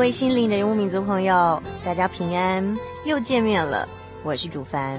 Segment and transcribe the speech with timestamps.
[0.00, 3.86] 各位心灵的游牧民族朋友，大家平安，又见面了。
[4.22, 4.98] 我是主凡，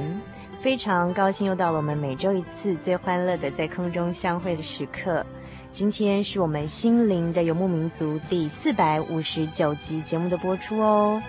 [0.61, 5.25] 非常高兴又到了我们每周一次最欢乐的在空中相会的时刻。
[5.71, 11.19] 今天是我们心灵的游牧民族第四百五十九集节目的播出哦。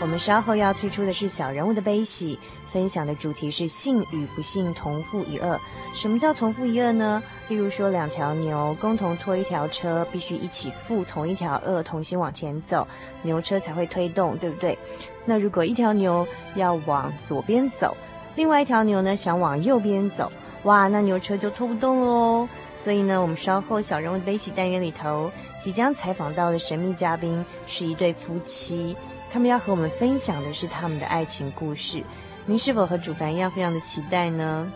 [0.00, 5.58] 我们稍后要推出的是小人物的悲喜，分享的主题是信与不信同负一恶。
[5.92, 7.20] 什么叫同负一恶呢？
[7.48, 12.86] 例如说，两条牛共同拖一条车，必须一起负同一条恶，同心往前走，
[13.22, 14.78] 牛车才会推动，对不对？
[15.24, 17.96] 那如果一条牛要往左边走，
[18.36, 20.30] 另外一条牛呢想往右边走，
[20.62, 22.48] 哇，那牛车就拖不动喽。
[22.72, 25.28] 所以呢，我们稍后小人物悲喜单元里头
[25.60, 28.96] 即将采访到的神秘嘉宾是一对夫妻，
[29.30, 32.02] 他们要和我们分享的是他们的爱情故事。
[32.46, 34.72] 您是否和主凡一样非常的期待呢？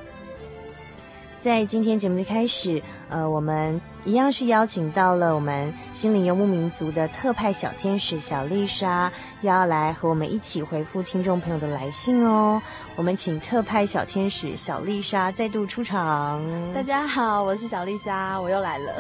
[1.41, 9.11] 在今天节目的开始，呃，我们一样是邀请到了我们心灵游牧民族的特派小天使小丽莎，
[9.41, 12.63] 要来和我们一起回复听众朋友的来信哦。
[12.95, 16.41] 我们请特派小天使小丽莎再度出场。
[16.73, 18.93] 大家好，我是小丽莎，我又来了。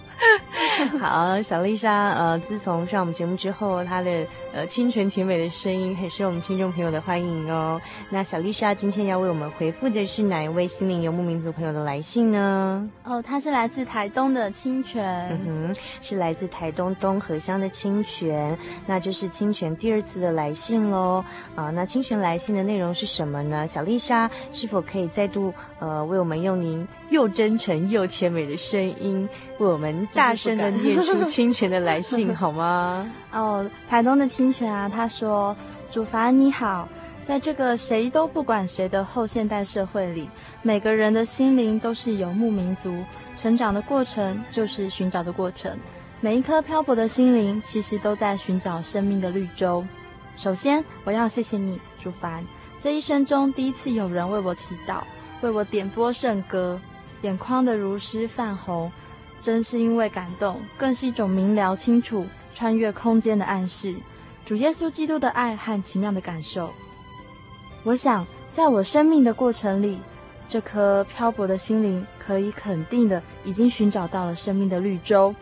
[0.98, 7.80] 好，小丽莎，呃，自从上我们节目之后，她的呃清纯甜美的声音很受我们听众朋友的欢迎哦。
[8.10, 12.90] 那小丽莎今天要为我们回复的是哪一位心灵游牧民族朋友的来信呢？
[13.04, 18.56] 哦，他是来自台东的清泉，嗯哼，是来自台东东河乡的清泉。
[18.86, 21.24] 那这是清泉第二次的来信喽。
[21.54, 23.66] 啊、呃，那清泉来信的内容是什么呢？
[23.66, 33.10] 小丽莎是否可以再度呃为我们用您又真诚又甜美的声音为我们大声的念出清泉的来信 好吗？
[33.32, 35.56] 哦，台东的清泉啊，他说
[35.90, 36.88] ：“主凡你好，
[37.24, 40.28] 在这个谁都不管谁的后现代社会里，
[40.60, 42.94] 每个人的心灵都是游牧民族，
[43.36, 45.76] 成长的过程就是寻找的过程。
[46.20, 49.84] 每一颗漂泊的心灵，其实都在寻找生命的绿洲。
[50.36, 52.44] 首先，我要谢谢你，主凡，
[52.78, 54.98] 这一生中第一次有人为我祈祷，
[55.40, 56.78] 为我点播圣歌，
[57.22, 58.92] 眼眶的如诗泛红。”
[59.40, 62.24] 真是因为感动，更是一种明了清楚、
[62.54, 63.94] 穿越空间的暗示。
[64.44, 66.70] 主耶稣基督的爱和奇妙的感受。
[67.84, 69.98] 我想，在我生命的过程里，
[70.48, 75.34] 这颗漂泊的心灵可以肯定的已经寻找到了生命的绿洲。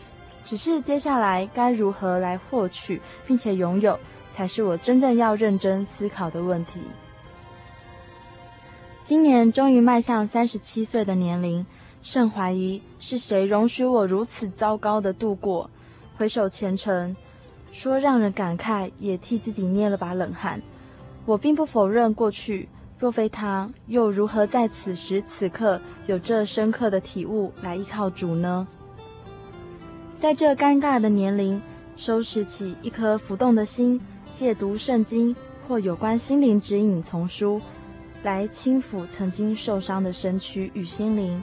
[0.44, 3.98] 只是接下来该如何来获取并且拥有，
[4.34, 6.80] 才是我真正要认真思考的问题。
[9.02, 11.64] 今年终于迈向三十七岁的年龄。
[12.02, 15.68] 甚怀疑是谁容许我如此糟糕的度过。
[16.20, 17.16] 回首前程，
[17.72, 20.60] 说让人感慨，也替自己捏了把冷汗。
[21.24, 22.68] 我并不否认过去，
[22.98, 28.68] 若非他，又如何在此时此刻有这深刻的体悟来依靠主呢？
[30.20, 31.58] 在这尴尬的年龄，
[31.96, 33.98] 收拾起一颗浮动的心，
[34.34, 35.34] 借读圣经
[35.66, 37.58] 或有关心灵指引丛书，
[38.22, 41.42] 来轻抚曾经受伤的身躯与心灵。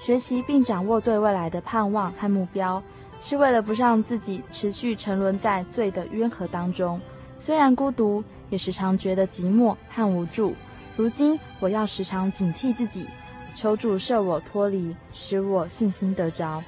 [0.00, 2.80] 学习并掌握对未来的盼望和目标，
[3.20, 7.00] 是为了不让自己持续沉沦在罪的渊河当中，
[7.38, 10.54] 虽然孤独，也时常觉得寂寞和无助。
[10.96, 13.06] 如今，我要时常警惕自己，
[13.54, 16.62] 求主赦我脱离，使我信心得着。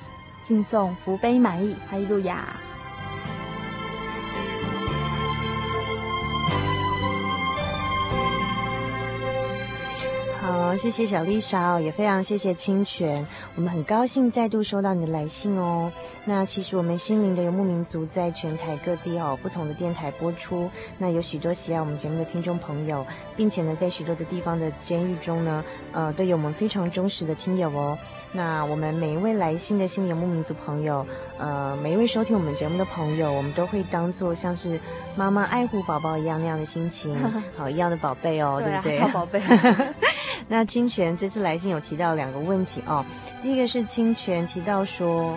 [0.45, 2.49] 敬送福杯满溢，哈利路亚。
[10.41, 13.27] 好，谢谢小丽莎，也非常谢谢清泉，
[13.57, 15.93] 我们很高兴再度收到你的来信哦。
[16.25, 20.71] 那其实我们心灵的游牧民族在全台各地哦，不同的电台播出。
[20.97, 23.07] 那有许多喜爱我们节目的听众朋友，
[23.37, 27.99] 并且呢，在许多的地方的监狱中呢，呃，都有我们非常忠实的听友哦。
[28.33, 31.05] 那我们每一位来信的心灵游牧民族朋友，
[31.37, 34.79] 呃，每一位收听我们节目的朋友，我们都会当做像是
[35.17, 37.17] 妈妈爱护宝宝一样那样的心情，
[37.57, 38.99] 好，一样的宝贝哦，对，不对？
[38.99, 39.43] 超宝贝。
[40.47, 43.05] 那清泉这次来信有提到两个问题哦，
[43.43, 45.37] 第一个是清泉提到说，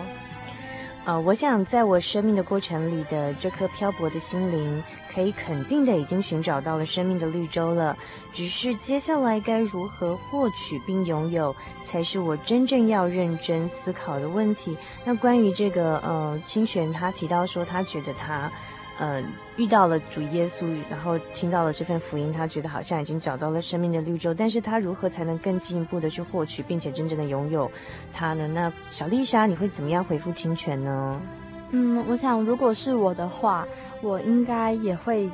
[1.04, 4.82] 呃，我想在我生命的过程里的这颗漂泊的心灵，
[5.14, 7.96] 可以肯定的已经寻找到了生命的绿洲了，
[8.32, 14.76] 只是接下来该如何获取并拥有，才是我真正要认真思考的问题。
[15.04, 18.50] 那关于这个，呃，清泉他提到说，他觉得他。
[18.96, 19.20] 呃，
[19.56, 24.32] 遇到了主耶稣，然后听到了这份福音，他觉得好像已经找到了生命的绿洲。
[24.32, 27.68] 但是他如何才能更进一步的去获取，并且真正的拥有
[28.12, 28.46] 它呢？
[28.46, 31.20] 那小丽莎，你会怎么样回复清泉呢？
[31.76, 33.66] 嗯，我想如果是我的话，
[34.00, 35.28] 我应该也会，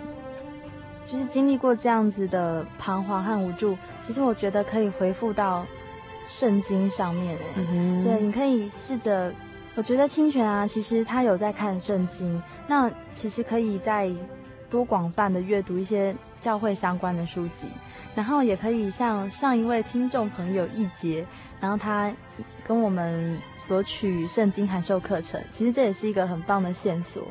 [1.05, 3.77] 就是经历过这样子的彷徨和无助。
[4.01, 5.67] 其实我觉得可以回复到
[6.29, 9.31] 圣经上面，嗯，对，你可以试着。
[9.77, 14.11] 我觉得清泉啊，其实他有在看圣经，那其实可以再
[14.71, 17.67] 多广泛的阅读一些教会相关的书籍，
[18.15, 21.27] 然后也可以像上一位听众朋友一节，
[21.61, 22.11] 然后他
[22.65, 27.25] 跟我们索取圣经函授课程，其实这也是一个很棒的线索，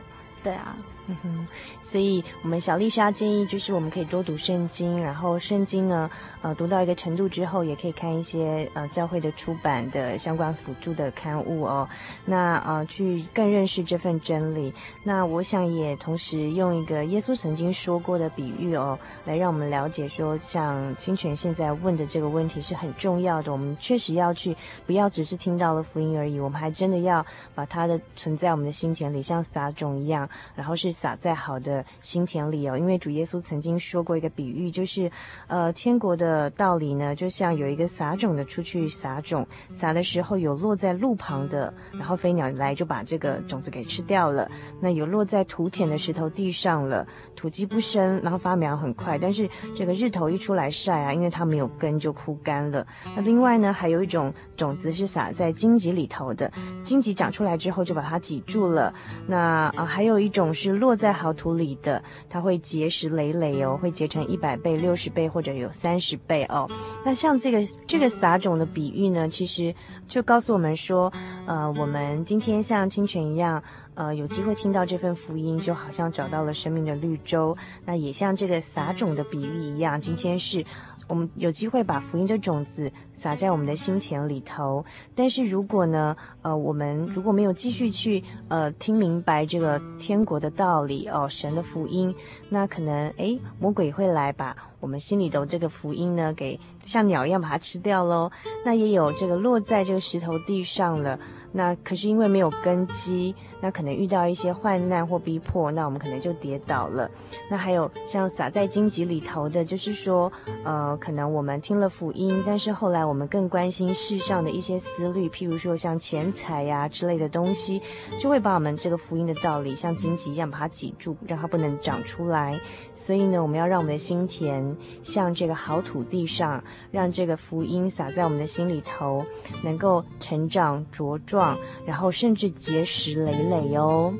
[0.44, 0.76] 对啊。
[1.12, 1.48] 嗯哼，
[1.82, 6.08] 所以我们小丽莎建议就是我们可以多读圣经，然后圣经呢，
[6.44, 11.90] 呃，读到一个程度之后，也可以看一些呃教会的出版的相关辅助的刊物哦，
[12.26, 14.72] 那呃去更认识这份真理。
[15.04, 18.96] 那我想也同时用一个耶稣曾经说过的比喻哦，
[19.26, 24.56] 来让我们了解说，像清泉现在问的这个问题是很重要的，我们确实要去，
[24.86, 30.99] 不要只是听到了福音而已，我们还真的要把它的存在我们的心田里，像撒种一样，然后是。
[31.00, 35.10] 撒在好的心田里哦，因为主耶稣曾经说过一个比喻，就是，
[35.48, 44.51] 呃，天国的道理呢，就像有一个撒种的出去撒种，撒的时候有落在路旁的，然后飞鸟来就把这个种子给吃掉了。
[44.81, 52.86] 那有落在土浅的石头地上了，土基不深，然后发苗很快，但是这个日头一出来晒啊，因为它没有根就枯干了。
[53.16, 56.52] 那另外呢，还有一种种子是撒在荆棘里头的，
[56.84, 58.94] 荆棘长出来之后就把它挤住了。
[59.25, 60.89] 那啊、还有一种是落。
[60.90, 66.68] 落在好土里的，它会结实累累哦，会结成一百倍、六十倍或者有三十倍哦。
[67.06, 69.76] 那像这个这个撒种的比喻呢，其实
[70.08, 71.14] 就告诉我们说，
[71.46, 73.62] 呃，我们今天像清泉一样，
[73.94, 77.56] 呃，有机会听到这份福音，就好像找到了生命的绿洲。
[77.86, 80.66] 那也像这个撒种的比喻一样，今天是。
[81.10, 84.86] 我们有机会把福音的种子撒在我们的心田里头，
[85.16, 92.16] 但是如果呢，呃，我们如果没有继续去呃听明白这个天国的道理哦，神的福音，
[92.50, 98.31] 那可能诶，魔鬼会来把我们心里的这个福音呢，给像鸟一样把它吃掉喽。
[98.64, 101.19] 那也有这个落在这个石头地上了。
[101.52, 107.09] 那可是因为没有根基，那可能遇到一些患难或逼迫，那我们可能就跌倒了。
[107.49, 110.31] 那还有像撒在荆棘里头的，就是说，
[110.63, 117.81] 呃，可能我们听了福音，但是后来我们更关心世上的一些思虑，譬如说像钱财呀之类的东西，
[118.19, 122.59] 就会把我们这个福音的道理像荆棘一样把它挤住，让它不能长出来。
[122.94, 129.25] 所以呢，我们要让我们的心田像这个好土地上，让这个福音撒在我们的心里头，
[129.63, 131.57] 能够成长茁壮。
[131.85, 134.14] 然后甚至结实累累哦。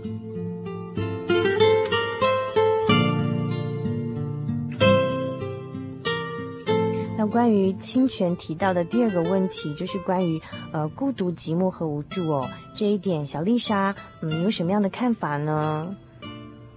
[7.18, 15.96] 那关于清泉提到的第二个问题，就是关于呃孤独、寂寞和无助哦，这一点小丽莎嗯有什么样的看法呢？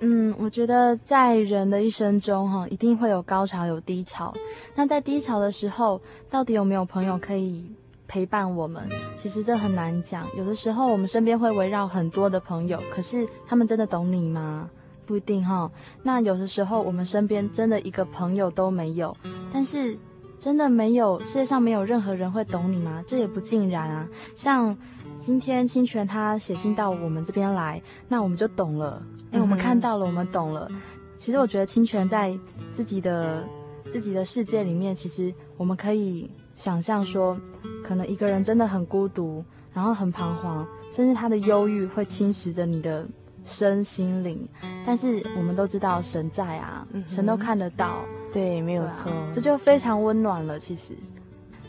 [0.00, 4.34] 嗯，我觉得在人的一生中哈，一定会有高潮有低潮。
[4.74, 7.70] 那在低潮的时候，到底有没有朋友可以
[8.06, 10.26] 陪伴我们，其实这很难讲。
[10.36, 14.68] 有的时候我们身边会围绕很多的朋友，可是他们真的懂你吗？
[15.04, 15.70] 不一定哈。
[16.02, 19.16] 那有的时候我们身边真的一个朋友都没有，
[19.52, 19.98] 但是
[20.38, 23.02] 真的没有，世界上没有任何人会懂你吗？
[23.06, 24.08] 这也不尽然啊。
[24.34, 24.76] 像
[25.16, 29.02] 今天清泉他写信到我们这边来，那我们就懂了。
[29.32, 30.68] 哎，我们看到了，我们懂了。
[31.16, 32.38] 其实我觉得清泉在
[32.72, 33.44] 自己的
[33.88, 37.38] 自己的世界里面，其实我们可以想象说，
[37.82, 43.06] 可能一个人真的很孤独，然后很彷徨，甚至他的忧郁会侵蚀着你的
[43.44, 44.48] 身心灵。
[44.86, 50.58] 但是我们都知道神在啊，嗯、神都看得到，对，没有错，这就非常温暖了。
[50.58, 50.94] 其实。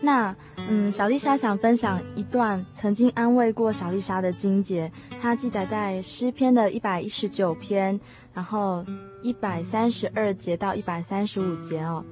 [0.05, 0.35] 那，
[0.67, 4.91] 嗯，小丽莎想分享一段曾经安慰过小丽莎的经节，
[5.21, 7.97] 它记载在诗篇的一百一十九篇，
[8.33, 8.85] 然后
[9.21, 12.03] 一百三十二节到一百三十五节哦。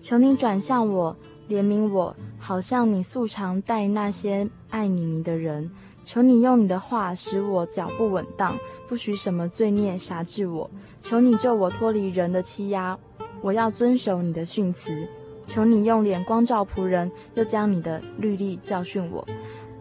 [0.00, 1.14] 求你转向我，
[1.50, 5.70] 怜悯我，好像你素常待那些爱你迷的人。
[6.02, 10.70] 求你用你的话使我脚步稳当，不许什么罪孽辖制我。
[11.00, 12.98] 求你救我脱离人的欺压，
[13.40, 15.08] 我要遵守你的训词。
[15.46, 19.26] 求你用脸光照仆人，又将你的律例教训我。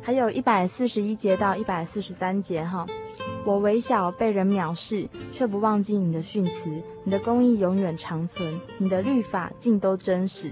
[0.04, 2.86] 还有一百四十一节到一百四十三节哈，
[3.46, 6.70] 我微小被人藐视，却不忘记你的训词。
[7.06, 10.52] 你的公义永远长存，你的律法尽都真实。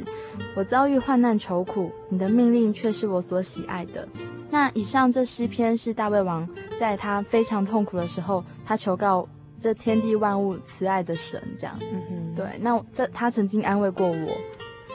[0.55, 4.07] 我遭遇患难愁苦，你的命令却是我所喜爱的。
[4.49, 6.47] 那以上这诗篇是大卫王
[6.79, 9.27] 在他非常痛苦的时候，他求告
[9.57, 11.77] 这天地万物慈爱的神，这样。
[11.81, 12.45] 嗯哼，对。
[12.59, 14.37] 那这他曾经安慰过我。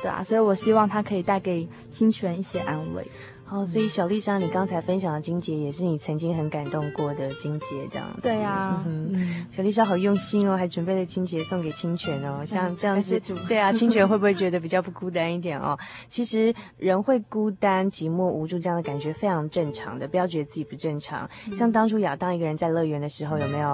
[0.02, 3.06] 对啊，所以我希望他可以带给清泉一些安慰。
[3.48, 8.08] 哦，所以小丽莎，你刚才分享的金姐也是你曾经很感动过的金姐，这样。
[8.20, 15.78] 对啊，嗯哼，小丽莎好用心哦，还准备了金姐送给清泉哦，像这样子，对啊，清泉会不会觉得比较不孤单一点哦？
[16.08, 21.30] 其实人会孤单、寂寞、无助这样的感觉非常正常的，不要觉得自己不正常。
[21.54, 23.68] 像当初亚当一个人在乐园的时候，有没有？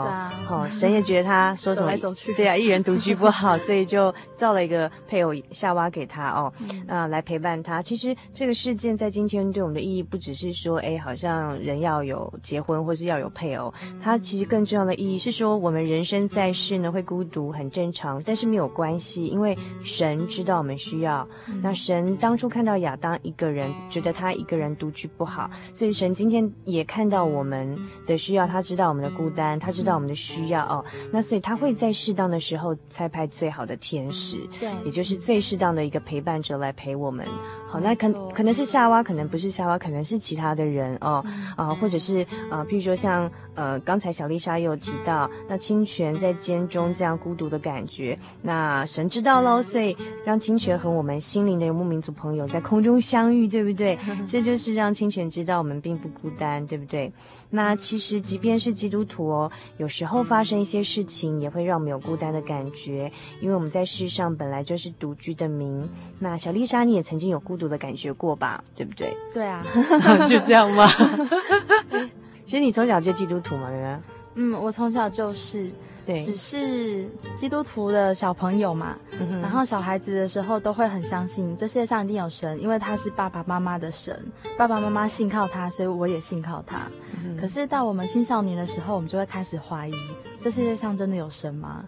[0.51, 1.87] 哦，神也觉得他说什么？
[1.87, 2.35] 走来走去。
[2.35, 6.53] 对啊，一人独居不好，所以就造了一个配偶夏娃给他哦，
[6.87, 7.81] 啊，来陪伴他。
[7.81, 9.62] 其实这个事件在今天对。
[9.63, 21.27] 我们的意义不只是说，哎，好像人要有结婚或是要有配偶，它其实更重要的意义是说，我们人生在世呢会孤独，很正常，但是没有关系，因为神知道我们需要。
[21.63, 30.85] 那神当初看到亚当一个人，觉得他一个人独居不好，所以神今天也看到我们的需要，他知道我们的孤单，他知道我们的需要哦。
[31.11, 37.27] 那所以他会在适当的时候差派最好的天使，对，也就是最适当的一个陪伴者来陪我们。
[37.73, 41.25] 好，那可可能是夏娃，可能不是夏娃，可能是其他的人哦，
[41.57, 53.99] 啊、呃，或者是啊、呃，譬如说像呃，刚才小丽莎也有提到，那清泉在监中这样孤独的感觉，那神知道喽，所以让清泉和我们心灵的游牧民族朋友在空中相遇，对不对？
[54.29, 57.11] 这就是让清泉知道我们并不孤单，对不对？
[57.55, 65.87] 那其实即便是基督徒哦，有时候发生一些事情，也会让我们有孤单的感觉，因为我们在世上本来就是独居的民。
[66.19, 68.65] 那小丽莎，你也曾经有孤独的感觉过吧？
[68.75, 69.15] 对不对？
[69.35, 69.63] 对啊，
[70.27, 70.89] 就这样吗？
[72.47, 73.69] 其实你从小就基督徒吗？
[73.71, 74.01] 对吧？
[74.35, 75.71] 嗯，我从小就是。
[76.05, 84.21] 对，只是基督徒的小朋友嘛，嗯、然后小孩子的时候都会很相信这世界上一定有神，因为他是爸爸妈妈的神，
[84.59, 86.91] 爸爸妈妈信靠他，所以我也信靠他。
[87.25, 89.95] 嗯、可是到我们青少年的时候，我们就会开始怀疑，
[90.41, 91.85] 这世界上真的有神吗？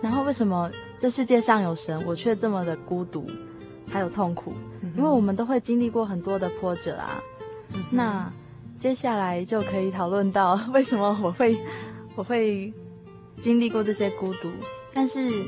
[0.00, 3.26] 然后为什么这世界上有神，我却这么的孤独，
[3.90, 4.52] 还有痛苦？
[4.82, 7.20] 嗯、因为我们都会经历过很多的波折啊。
[7.72, 8.32] 嗯、那
[8.78, 11.58] 接下来就可以讨论到为什么我会，
[12.14, 12.72] 我会。
[13.38, 14.50] 经历过这些孤独，
[14.92, 15.44] 但是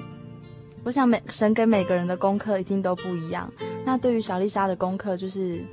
[0.84, 3.50] 我想每神给每个人的功课一定都不一样。
[3.84, 5.64] 那对于小丽莎的功课，就是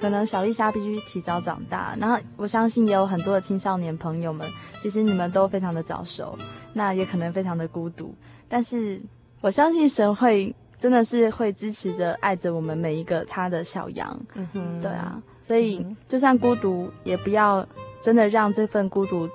[0.00, 1.96] 可能小丽莎必须提早长大。
[1.98, 4.48] 然后我相信也有很多的青少年朋友们，
[4.80, 6.38] 其实你们都非常的早熟，
[6.74, 8.14] 那也可能非常的孤独。
[8.48, 9.00] 但是
[9.40, 14.20] 我相信神会真的是会支持着、爱着我们每一个他的小羊。
[14.34, 17.66] 嗯哼，对啊，所以就算孤独，也不要
[18.00, 19.28] 真的让这份孤独。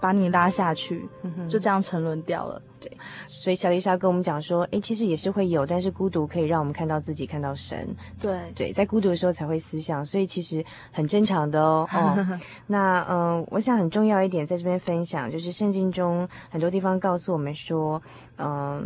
[0.00, 1.08] 把你拉下去，
[1.48, 2.60] 就这样沉沦掉了。
[2.80, 2.90] 对，
[3.26, 7.86] 所以小丽莎跟我们讲说，诶，其实也是会有，但是孤独可以让我们看到自己，看到神。
[8.18, 11.86] 对对，在孤独的时候才会思想，所以其实很正常的哦。
[11.92, 18.00] 哦， 那嗯、呃，我想很重要一点在这边分享，就是圣经中很多地方告诉我们说，
[18.36, 18.82] 嗯、呃，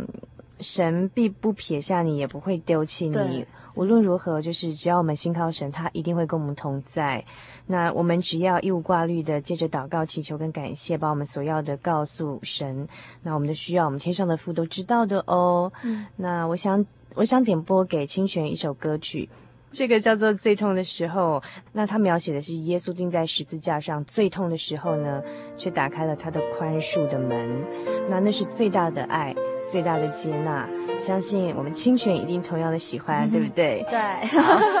[0.59, 3.45] 神必不撇下你，也不会丢弃你。
[3.77, 7.23] 无论如何，就是只要我们信靠神，他一定会跟我们同在。
[7.67, 12.87] 那我们只要一无挂虑的借着祷告、祈求跟感谢，把我们所要的告诉神。
[13.23, 15.71] 那我们的需要，我们天上的父都知道的哦。
[15.83, 16.05] 嗯。
[16.17, 19.27] 那我想，我想点播给清泉一首歌曲，
[19.71, 21.41] 这个叫做《最痛的时候》。
[21.71, 25.23] 那他描写的是耶稣钉在十字架上最痛的时候呢，
[25.57, 27.65] 却打开了他的宽恕的门。
[28.07, 29.35] 那那是最大的爱，
[29.67, 30.69] 最大的接纳。
[30.99, 33.83] 相信我们清泉一定同样的喜欢，嗯、对不对？
[33.89, 33.99] 对。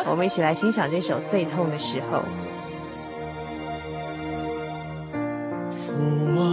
[0.09, 2.19] 我们一起来欣赏这首《最痛的时候》。
[5.95, 6.01] 父
[6.37, 6.43] 啊，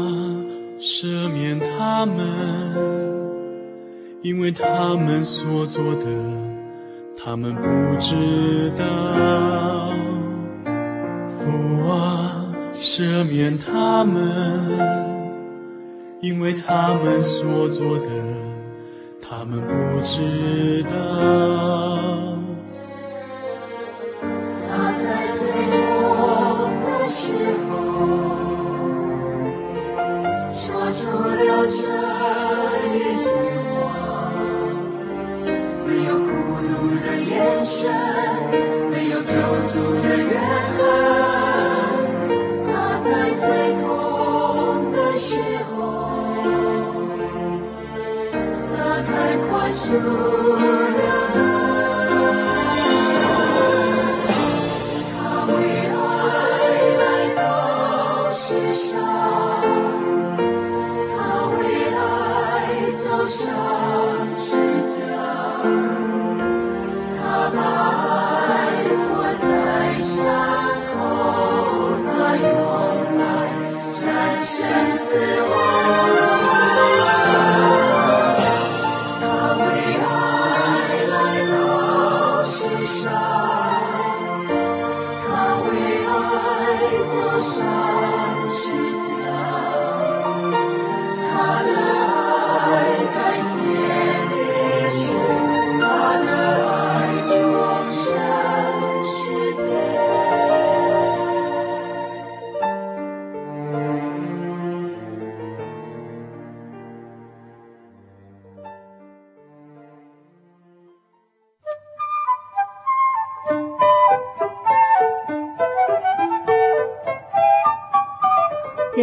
[0.79, 2.15] 赦免他们，
[4.23, 6.07] 因为他们所做的，
[7.17, 7.61] 他们不
[7.99, 8.85] 知道。
[11.27, 14.79] 父啊，赦免他们，
[16.21, 18.07] 因为他们所做的，
[19.21, 22.39] 他们不知道。
[37.75, 37.91] 身
[38.91, 39.33] 没有九
[39.73, 40.33] 族的怨
[40.77, 40.85] 恨
[42.67, 43.43] 他在最
[43.81, 45.75] 痛的时候
[48.77, 49.11] 打开
[49.49, 50.82] 宽恕。
[87.43, 87.92] us.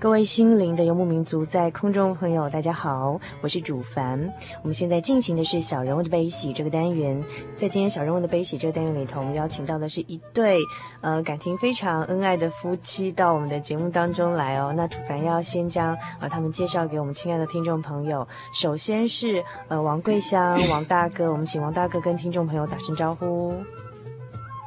[0.00, 4.18] 各位心灵的游牧民族，在空中朋友，大家好，我是主凡。
[4.62, 7.22] 我们现在进行的是小人物的悲喜这个单元。
[7.54, 10.58] 在今天小人物的悲喜这个单元里头，我们邀请到的是一对
[11.02, 14.72] 呃感情非常恩爱的夫妻到我们的节目当中来哦。
[14.74, 18.26] 那主凡要先将呃他们介绍给我们亲爱的听众朋友。
[18.54, 23.54] 首先是呃王桂香王大哥，我们请王大哥跟听众朋友打声招呼。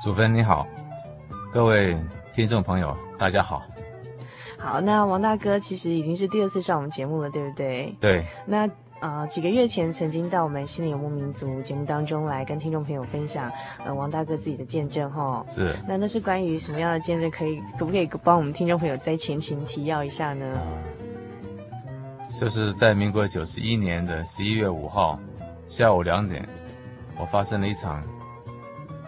[0.03, 0.67] 主凡你好，
[1.51, 1.97] 各位
[2.35, 3.63] 听众朋友大家好。
[4.63, 7.93] 好，那王大哥其实已经是第二次上我们节目了，对不对？
[7.99, 8.25] 对。
[8.45, 8.67] 那
[9.01, 13.51] 呃，几个月前曾经到我们心灵游牧民族节目当中来跟听众朋友分享，
[13.83, 15.45] 呃，王大哥自己的见证哈。
[15.49, 15.77] 是。
[15.85, 17.29] 那那是关于什么样的见证？
[17.29, 20.57] 可以可不可以帮我们听众朋友再前情提要一下呢？
[22.39, 25.19] 就是在民国九十一年的十一月五号
[25.67, 26.47] 下午两点，
[27.19, 28.01] 我发生了一场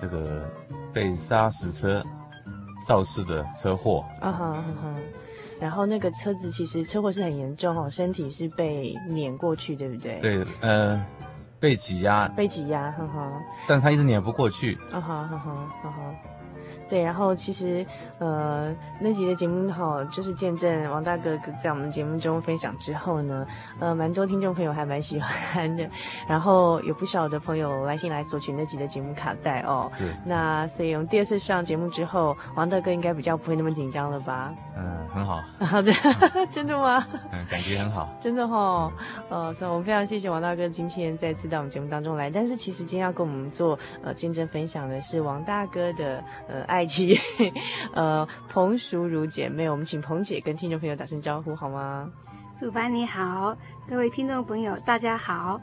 [0.01, 0.51] 这个
[0.93, 2.03] 被砂石车
[2.85, 4.03] 肇事的车祸。
[4.19, 4.95] 啊哈啊哈。
[5.59, 10.19] 然后那个车子其实车祸是很严重哦，身体是被碾过去，对不对？
[10.19, 11.03] 对，呃，
[11.59, 12.27] 被挤压。
[12.29, 13.31] 被挤压，呵呵。
[13.67, 14.77] 但他一直碾不过去。
[14.91, 16.15] 啊哈，哈哈，哈哈。
[16.87, 17.83] 对，然后其实，
[18.19, 23.47] 呃，那集的节目哈，就是见证王大哥在我们节目中分享之后呢，
[23.79, 25.89] 呃，蛮多听众朋友还蛮喜欢的，
[26.27, 29.89] 然后有不少的朋友来信来索取那集的节目卡带哦。
[29.97, 30.13] 是。
[30.25, 34.53] 那所以我们第二次上节目之后，王大哥应该比较不会那么紧张了吧？
[34.77, 35.41] 嗯，很好。
[35.59, 35.91] 好的，
[36.51, 37.05] 真的吗？
[37.31, 38.09] 嗯， 感觉很好。
[38.19, 38.93] 真的哈、哦，
[39.29, 42.29] 呃，所以我们非常谢谢王大哥今天再次到我们节目当中来。
[42.29, 46.65] 但是其实今天要跟我们做呃见证分享的是王大哥的呃。
[46.65, 47.15] 爱妻，
[47.93, 48.04] 呃，
[48.49, 52.09] 彭淑如姐妹，我们请彭姐跟听众朋友打声招呼好吗？
[52.59, 55.59] 主班你好，各位听众朋友大家好。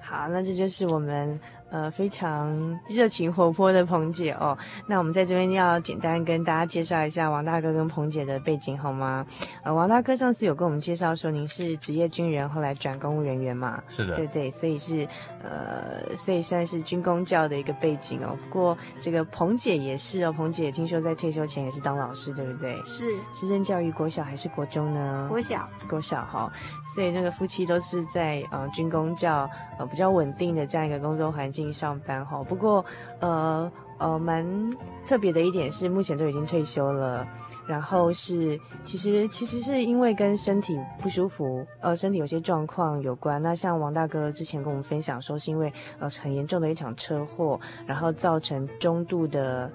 [0.00, 1.40] 好，那这就是我们。
[1.70, 4.56] 呃，非常热情活泼的彭姐哦。
[4.86, 9.24] 那我们在这边要简单跟大家介绍一下王大哥跟彭姐的背景好吗？
[9.62, 13.80] 呃，王大哥上次有跟我们介绍说您是职业军人，后来转公务人员嘛？
[13.88, 15.06] 是的，对对，所以是
[15.44, 18.36] 呃，所以算是军公教的一个背景哦。
[18.42, 22.74] 不过这个彭姐也是哦，彭姐听说在退休前也是当老师，对不对？
[22.84, 25.26] 是，是任教育国小还是国中呢？
[25.30, 26.52] 国小，国小哈。
[26.96, 31.59] 所以那个夫妻都是在呃军公教呃比较稳定的这样一个工作环境。
[31.72, 32.84] 上班哈，不过
[33.18, 34.46] 呃，呃蛮
[35.04, 37.26] 特别的一点是，目前都已经退休了。
[37.66, 43.40] 然后是，其实其实是因为跟身体不舒服，呃，身体有些状况有关。
[43.40, 49.70] 那像王大哥之前跟我们分享说，是因为呃很严重的一场车祸，然后造成中度的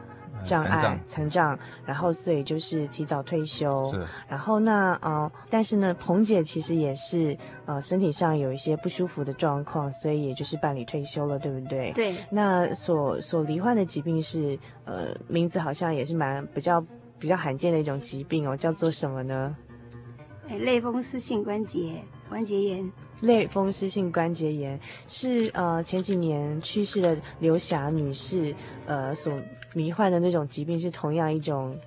[0.45, 3.91] 障碍、残障，然后所以就是提早退休。
[3.91, 4.07] 是。
[4.27, 11.91] 然后那呃，但是呢，彭姐其实也是呃身体上有一些不舒服的状况，所以也就是办理退休了，对不对？
[11.93, 12.15] 对。
[12.29, 16.81] 那所所罹患的疾病是呃名字好像也是蛮比较。
[17.17, 19.55] 比较罕见的一种疾病哦，叫做什么呢？
[20.49, 21.93] 哎，类风湿性关节
[22.27, 22.91] 关节炎。
[23.21, 24.77] 类风湿性关节炎
[25.07, 28.53] 是呃前几年去世的刘霞女士
[28.85, 29.33] 呃所
[29.75, 31.77] 罹患的那种疾病，是同样一种。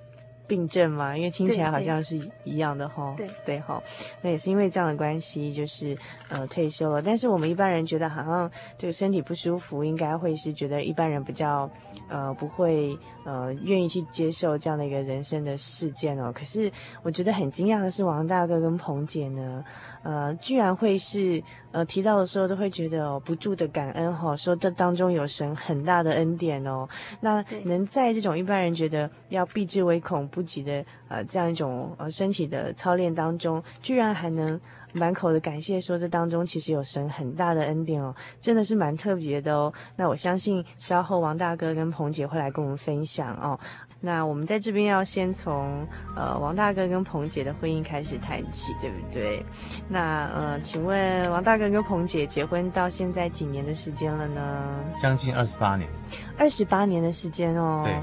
[0.49, 3.13] 病症吗，因为听起来好像是一样的哈。
[3.15, 3.79] 对对哈，
[4.19, 5.95] 那也是因为这样的关系，就是
[6.27, 6.99] 呃退休了。
[7.03, 11.69] 但是我们一般人觉得好像这个身体不舒服，应该会是觉得一般人比较
[12.07, 16.33] 呃不会呃愿意去接受这样的一个人生的事件哦。
[16.33, 16.71] 可是
[17.03, 19.63] 我觉得很惊讶的是，王大哥跟彭姐呢。
[20.03, 26.87] 呃，居然会是呃提到的时候都会觉得哦不住的感恩哈、哦，说这当中有神很大的恩典哦。
[27.21, 34.59] 那能在这种一般人觉得要避之唯恐不及的呃这样一种呃身体的操练当中，居然还能
[34.93, 39.71] 满口的感谢，说这当中其实有神很大的恩典哦，真的是蛮特别的哦。
[39.95, 43.59] 那我相信稍后王大哥跟彭姐会来跟我们分享哦。
[44.01, 45.85] 那我们在这边要先从
[46.15, 49.45] 呃王大哥跟彭姐的婚姻开始谈起，对不对？
[49.87, 54.83] 那呃，请问王大哥跟彭姐结婚到现在几年的时间了呢？
[55.01, 55.89] 将近二十八年。
[56.37, 57.83] 二十八年的时间哦。
[57.85, 57.95] 对。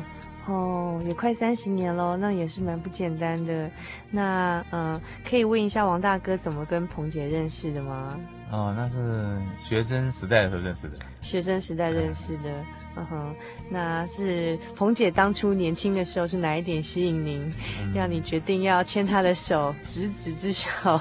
[0.49, 3.69] 哦，也快三十年喽，那也是蛮不简单的。
[4.13, 8.17] 那呃，可以问一下王大哥怎么跟彭姐认识的吗？
[8.53, 10.97] 哦，那是学生时代的时候认识的。
[11.21, 12.65] 学生时代认识的，
[12.97, 13.35] 嗯哼，
[13.69, 17.43] 那是彭姐当初年轻的时候是哪一点吸引您，
[17.81, 21.01] 嗯、让你决定要牵她的手，执子之手，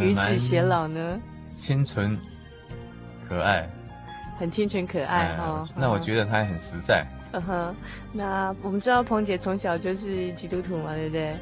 [0.00, 1.20] 与子偕老呢？
[1.50, 2.18] 清纯
[3.28, 3.68] 可爱，
[4.38, 5.62] 很清纯可爱哈。
[5.76, 7.06] 那我觉得她很实在。
[7.32, 7.76] 嗯哼，
[8.14, 11.36] 那我们知道彭姐从小就是基督徒嘛，对不对？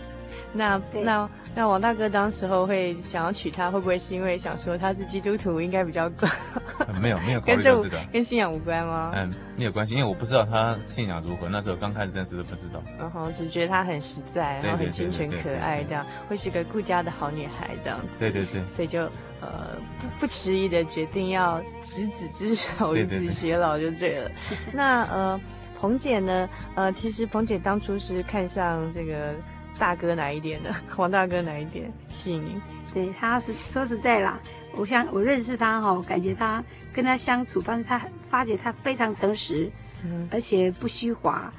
[0.56, 6.28] 那那那王大哥当时候会想要娶她，会不会是因为想说她是基督徒，应该比较乖？
[7.02, 9.12] 没有没有考虑到这个，跟信仰无关吗？
[9.16, 12.80] 嗯，没有关系，因为我不知道她信仰如何，那时候刚开始认识都不知道。
[12.98, 18.06] 然后只觉得她很实在，然后很清纯可爱，这样会是个顾家的好女孩，这样子。
[18.20, 18.64] 对对对。
[18.64, 19.02] 所以就
[19.40, 24.28] 呃不不迟疑的决定要执子之手，与子偕老就对了。
[24.28, 25.40] 对对对那呃
[25.80, 26.48] 彭姐呢？
[26.76, 29.34] 呃其实彭姐当初是看上这个。
[29.78, 30.74] 大哥哪一点的？
[30.96, 32.60] 王大哥哪一点吸引你？
[32.92, 34.38] 对，他是说实在啦，
[34.76, 39.70] 我想我认识他哈、哦，感觉他跟他相处，发现他发觉他非常诚实，
[40.04, 41.52] 嗯，而且不虚华。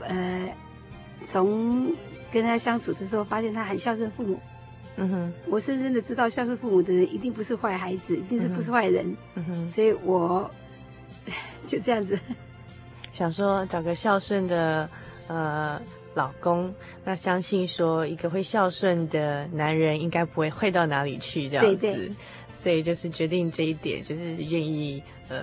[0.00, 0.48] 呃，
[1.26, 1.92] 从
[2.32, 4.40] 跟他相处的时候，发现他很孝顺父母。
[4.96, 9.16] 嗯哼，我深深的知道孝顺父母的人一定不是坏孩子，一定是不是坏人。
[9.34, 10.50] 嗯哼，所以我
[11.66, 12.18] 就这样子
[13.12, 14.90] 想说找个孝顺的
[15.28, 15.80] 呃。
[16.14, 16.72] 老公，
[17.04, 22.10] 那相信说一个会孝顺的男人应该不会坏到哪里去这样子，对对，
[22.52, 25.36] 所以就是决定这一点，就是愿意呃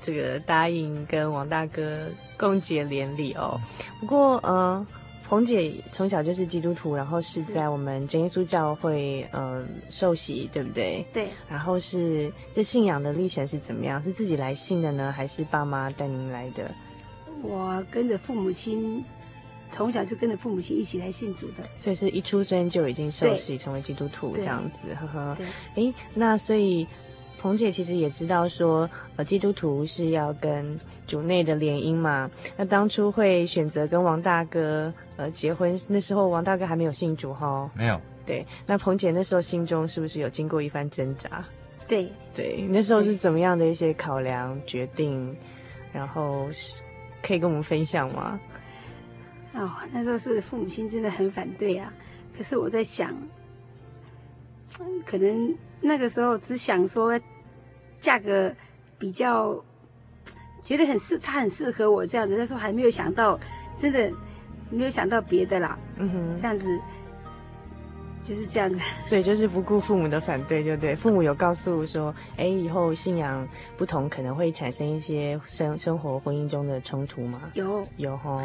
[0.00, 3.60] 这个答应跟王大哥共结连理哦。
[4.00, 4.84] 不过呃，
[5.28, 11.06] 彭姐从小就是基督徒，然后是在我们真耶稣教会呃受洗，对不对？
[11.12, 11.28] 对。
[11.48, 14.02] 然后是这信仰的历程是怎么样？
[14.02, 16.68] 是自己来信的呢，还是爸妈带您来的？
[17.42, 19.04] 我跟着父母亲。
[19.70, 25.36] 从小就跟着父母亲一起来信主的，所以是一出生就已经受洗成为基督徒这样子，呵呵。
[25.74, 26.86] 哎，那所以
[27.38, 32.30] 彭姐其实也知道说，呃，基督徒是要跟主内的联姻嘛。
[32.56, 37.70] 那当初会选择跟王大哥呃结婚，那时候王大哥还没有信主哈？
[37.74, 38.00] 没有。
[38.24, 41.44] 对，那彭姐那时候心中是不是有经过一番挣扎？
[41.86, 45.36] 对对，那时候是怎么样的一些考量决定？
[45.92, 46.48] 然后
[47.22, 48.38] 可以跟我们分享吗？
[49.56, 51.92] 哦，那时候是父母亲真的很反对啊。
[52.36, 53.14] 可是我在想，
[55.06, 57.18] 可能那个时候只想说，
[57.98, 58.54] 价格
[58.98, 59.64] 比较
[60.62, 62.36] 觉得很适，他很适合我这样子。
[62.36, 63.40] 那时候还没有想到，
[63.78, 64.12] 真的
[64.70, 65.78] 没有想到别的啦。
[65.96, 66.78] 嗯哼，这样子。
[68.26, 70.96] 就是这样子，所以就是不顾父母的反对，就对。
[70.96, 77.42] 父母有告诉说，哎，以后信仰不同可能会产生一些生生活婚姻中的冲突吗？
[77.54, 78.42] 有有哈。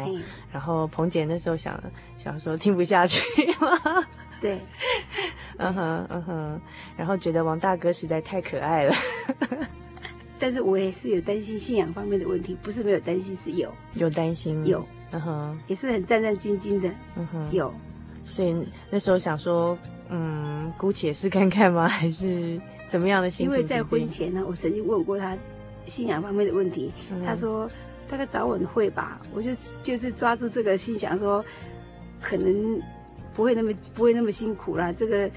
[0.52, 1.82] 然后彭姐那时候想
[2.16, 3.20] 想说听不下去
[3.60, 4.06] 了？
[4.40, 4.60] 对，
[5.58, 6.60] 嗯哼嗯哼。
[6.96, 8.94] 然后觉得王大哥实在太可爱了。
[10.38, 17.72] 但是我也是有担心信仰方面的问题，不是没有担心，是有有担心，有，嗯哼，也是很战战兢兢的，嗯哼，有。
[18.24, 18.54] 所以
[18.90, 19.76] 那时候想说，
[20.08, 21.86] 嗯，姑且试看看吗？
[21.88, 23.52] 还是怎么样的心情？
[23.52, 25.36] 因为在婚前呢，我曾经问过他
[25.84, 27.68] 信仰方面的问题，嗯、他说
[28.08, 29.20] 大概早晚会吧。
[29.34, 29.50] 我就
[29.82, 31.44] 就是抓住这个心想说，
[32.20, 32.80] 可能
[33.34, 34.92] 不会那么不会那么辛苦啦。
[34.92, 35.30] 这个。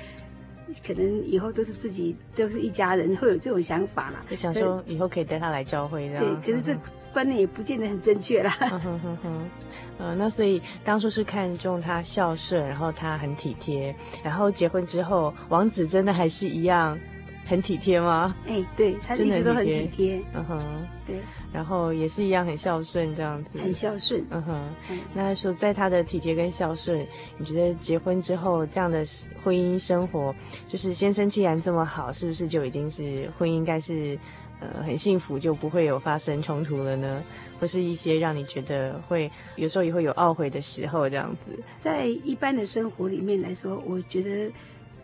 [0.85, 4.23] 可能以后都是自己都是一家人，会有这种想法啦。
[4.29, 6.41] 就想说以后可以带他来教会这样。
[6.41, 6.77] 对，可是这
[7.13, 8.55] 观念也不见得很正确啦。
[8.61, 9.49] 嗯哼哼哼，
[9.97, 16.97] 呃，那所以当初是看中他孝顺，然后他很体贴，然后结婚之后，王子真的还是一样
[17.45, 18.35] 很体贴吗？
[18.47, 20.21] 哎，对，他一直都很体贴。
[20.33, 21.17] 嗯哼，对。
[21.53, 24.21] 然后也是一样很孝顺这样子，很孝顺。
[24.29, 24.69] 嗯哼，
[25.13, 29.05] 那说在他的体贴跟孝顺，你觉得结婚之后这样的
[29.41, 30.35] 婚姻生活，
[30.67, 34.19] 就是先生既然这么好，是不是就已经是婚姻应该是
[34.59, 37.23] 呃很幸福，就不会有发生冲突了呢？
[37.57, 41.57] 或是一些让你觉得会有时候也会有懊悔的时候这样子？
[41.79, 44.51] 在一般的生活里面来说，我觉得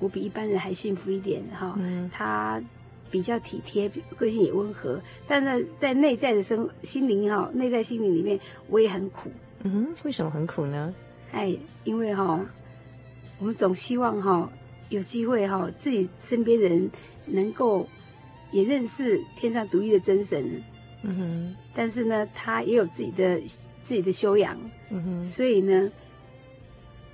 [0.01, 1.73] 我比一般人还幸福一点哈。
[1.79, 2.61] 嗯，他。
[3.11, 9.29] 比较体贴，个性也温和，但是在内在的生心灵哈、哦，内在心灵里面我也很苦。
[9.63, 10.95] 嗯哼，为什么很苦呢？
[11.33, 12.45] 哎，因为哈、哦，
[13.39, 14.49] 我们总希望哈、哦、
[14.87, 16.89] 有机会哈、哦，自己身边人
[17.25, 17.85] 能够
[18.49, 20.63] 也认识天上独一的真神。
[21.01, 23.41] 嗯哼，但是呢，他也有自己的
[23.83, 24.57] 自己的修养。
[24.89, 25.91] 嗯哼，所以呢。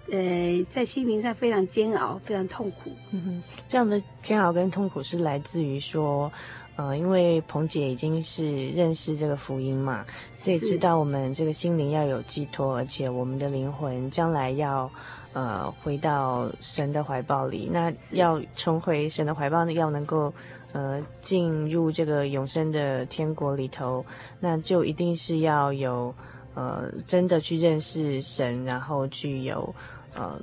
[0.09, 2.91] 呃，在心灵上非常煎熬，非常痛苦。
[3.11, 6.31] 嗯哼，这样的煎熬跟痛苦是来自于说，
[6.77, 14.89] 呃，因为彭姐已经是认识这个福音嘛，所以知道我们这个心灵要有寄托，而且我们的灵魂将来要
[15.33, 17.67] 呃回到神的怀抱里。
[17.69, 20.33] 那要重回神的怀抱，要能够
[20.71, 24.05] 呃进入这个永生的天国里头，
[24.39, 26.15] 那就一定是要有
[26.53, 29.75] 呃真的去认识神，然后具有。
[30.17, 30.41] 呃，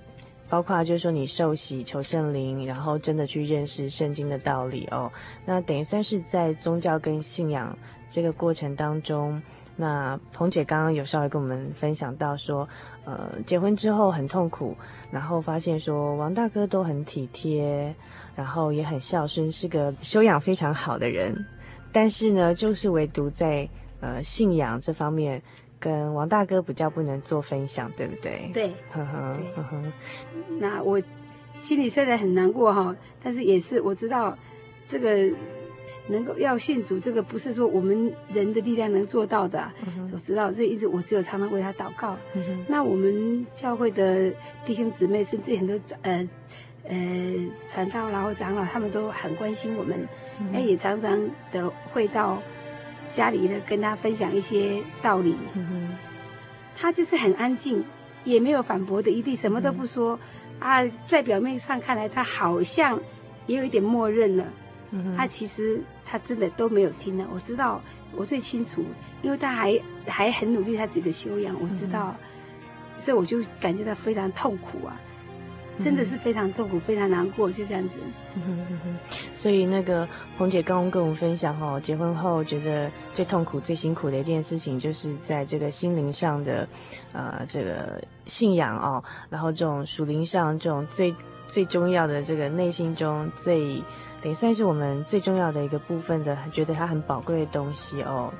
[0.48, 5.10] 包括就是说你受洗求圣灵，然后真的去认识圣经的道理哦。
[5.44, 7.76] 那等于算是在宗教跟信仰
[8.08, 9.42] 这个过程当中，
[9.74, 12.68] 那彭姐刚刚有稍微跟我们分享到说，
[13.04, 14.76] 呃，结婚之后很痛苦，
[15.10, 17.92] 然后发现说王大哥都很体贴，
[18.36, 21.44] 然后也很孝顺，是个修养非常好的人，
[21.90, 23.68] 但是呢，就是唯独在
[24.00, 25.42] 呃信仰这方面。
[25.84, 28.50] 跟王大哥比较不能做分享，对不对？
[28.54, 29.82] 对，呵呵呵呵。
[30.58, 30.98] 那我
[31.58, 34.34] 心里虽然很难过哈，但是也是我知道，
[34.88, 35.30] 这个
[36.08, 39.70] 能够要信主，这个不是说我们人的力量能做到的。
[39.86, 42.16] 嗯、我知道，所以一直我只有常常为他祷告。
[42.34, 44.32] 嗯、那我们教会的
[44.64, 46.28] 弟兄姊妹，甚至很多呃
[46.88, 46.96] 呃
[47.68, 50.08] 传道然后长老，他们都很关心我们，
[50.54, 52.40] 哎、嗯，也常常的会到。
[53.14, 55.96] 家里呢，跟他分享一些道理，嗯、
[56.76, 57.84] 他就是很安静，
[58.24, 60.18] 也没有反驳的余地，什么都不说。
[60.58, 63.00] 嗯、啊，在表面上看来，他好像
[63.46, 64.44] 也有一点默认了。
[64.90, 67.24] 嗯、他其实他真的都没有听了。
[67.32, 67.80] 我知道，
[68.16, 68.84] 我最清楚，
[69.22, 75.00] 因为他还还很努力他自己的修养，我知道，嗯、所以我就感觉到非常痛苦啊。
[75.82, 77.98] 真的是非常痛苦，非常难过，就这样子。
[79.32, 80.08] 所以那个
[80.38, 86.66] 彭姐刚刚跟我们分享哦，结婚后觉得最痛苦、最辛苦的一件事情，就是在这个心灵上的，
[87.12, 91.14] 呃，这个信仰哦，然后这种属灵上这种最
[91.48, 93.82] 最重要的这个内心中最，
[94.22, 98.32] 也算是我们最重要的一个部分的，觉得它很宝贵的东西哦，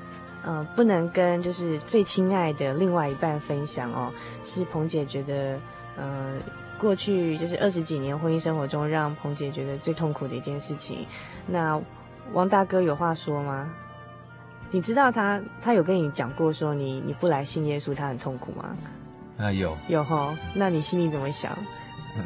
[0.45, 4.11] 嗯、不能跟就是最亲爱的另外一半分享哦，
[4.43, 5.59] 是彭姐觉得，
[5.97, 6.33] 呃。
[6.79, 11.05] 过去就是二十几年婚姻生活中，让彭姐觉得最痛苦的一件事情。
[11.47, 11.81] 那
[12.33, 13.69] 王大哥有话说吗？
[14.71, 18.75] 你知道他他有跟你讲过说你你不来信耶稣，他很痛苦吗？
[19.37, 20.35] 啊，有有哈。
[20.53, 21.51] 那你心里怎么想？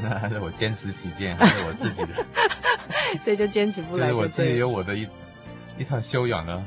[0.02, 2.26] 那还是我坚持己见，还是我自己的？
[3.24, 4.08] 所以就坚持不来。
[4.08, 5.08] 就是我自己有我的一
[5.78, 6.64] 一套修养的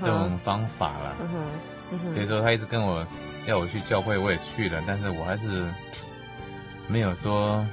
[0.00, 1.16] 这种方法了。
[1.20, 1.96] Uh huh.
[1.96, 2.12] uh huh.
[2.12, 3.06] 所以说他一直跟我
[3.46, 5.64] 要我去教会，我也去了，但是我还是。
[6.88, 7.64] 没有说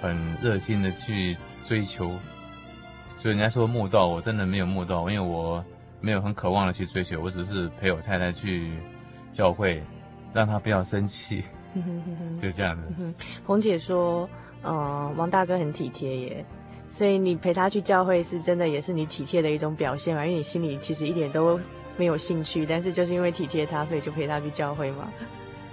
[0.00, 2.08] 很热心的去追求，
[3.18, 5.64] 所以人家说慕道，我真的没有慕道，因为我
[6.00, 8.72] 没有很渴望的去追求，我只是陪我太太去
[9.32, 9.82] 教会，
[10.32, 11.42] 让她不要生气，
[12.40, 13.14] 就这样子。
[13.44, 14.28] 红姐说，
[14.62, 16.44] 呃，王大哥很体贴耶，
[16.88, 20.24] 所以你陪他去教会是真的，也是你体贴的一种表现嘛？
[20.24, 21.58] 因为你心里其实一点都
[21.96, 25.10] 没有兴趣，但是就是因为体贴他，所以就陪他去教会嘛。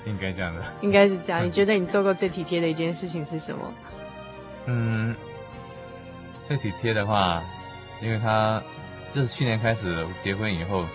[0.05, 1.43] 应该这样的，应该是这样。
[1.45, 3.73] 你觉得你做过最体贴的一件事情是什么？
[4.65, 5.15] 嗯，
[6.47, 7.43] 最体贴的话，
[8.01, 8.61] 因为他
[9.13, 10.85] 就是去年开始结婚以后，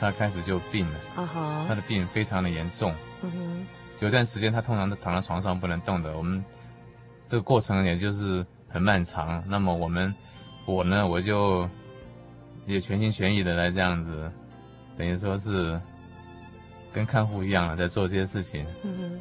[0.00, 0.98] 他开始就病了。
[1.16, 2.94] 啊哈，他的病非常的严重。
[3.22, 3.66] 嗯哼，
[4.00, 6.16] 有段时间他通常都躺在床上不能动的。
[6.16, 6.44] 我们
[7.26, 9.42] 这个过程也就是很漫长。
[9.48, 10.14] 那么我们，
[10.66, 11.68] 我呢，我就
[12.66, 14.30] 也全心全意的来这样子，
[14.98, 15.80] 等于说是
[16.96, 18.64] 跟看护一样了，在做这些事情。
[18.82, 19.20] 嗯哼，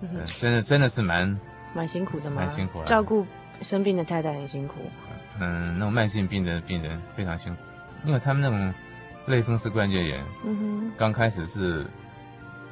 [0.00, 1.38] 嗯哼，真的真的是蛮
[1.72, 2.40] 蛮辛苦的嘛？
[2.40, 3.24] 蛮辛苦的，照顾
[3.62, 4.74] 生病的太太很辛苦。
[5.38, 7.62] 嗯，那种慢性病的病人非常辛苦，
[8.04, 8.74] 因为他们那种
[9.26, 11.86] 类风湿关节炎，嗯哼，刚开始是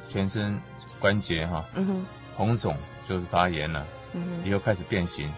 [0.09, 0.59] 全身
[0.99, 2.75] 关节哈，嗯哼，红肿
[3.07, 5.31] 就是发炎了，嗯哼，以后开始变形，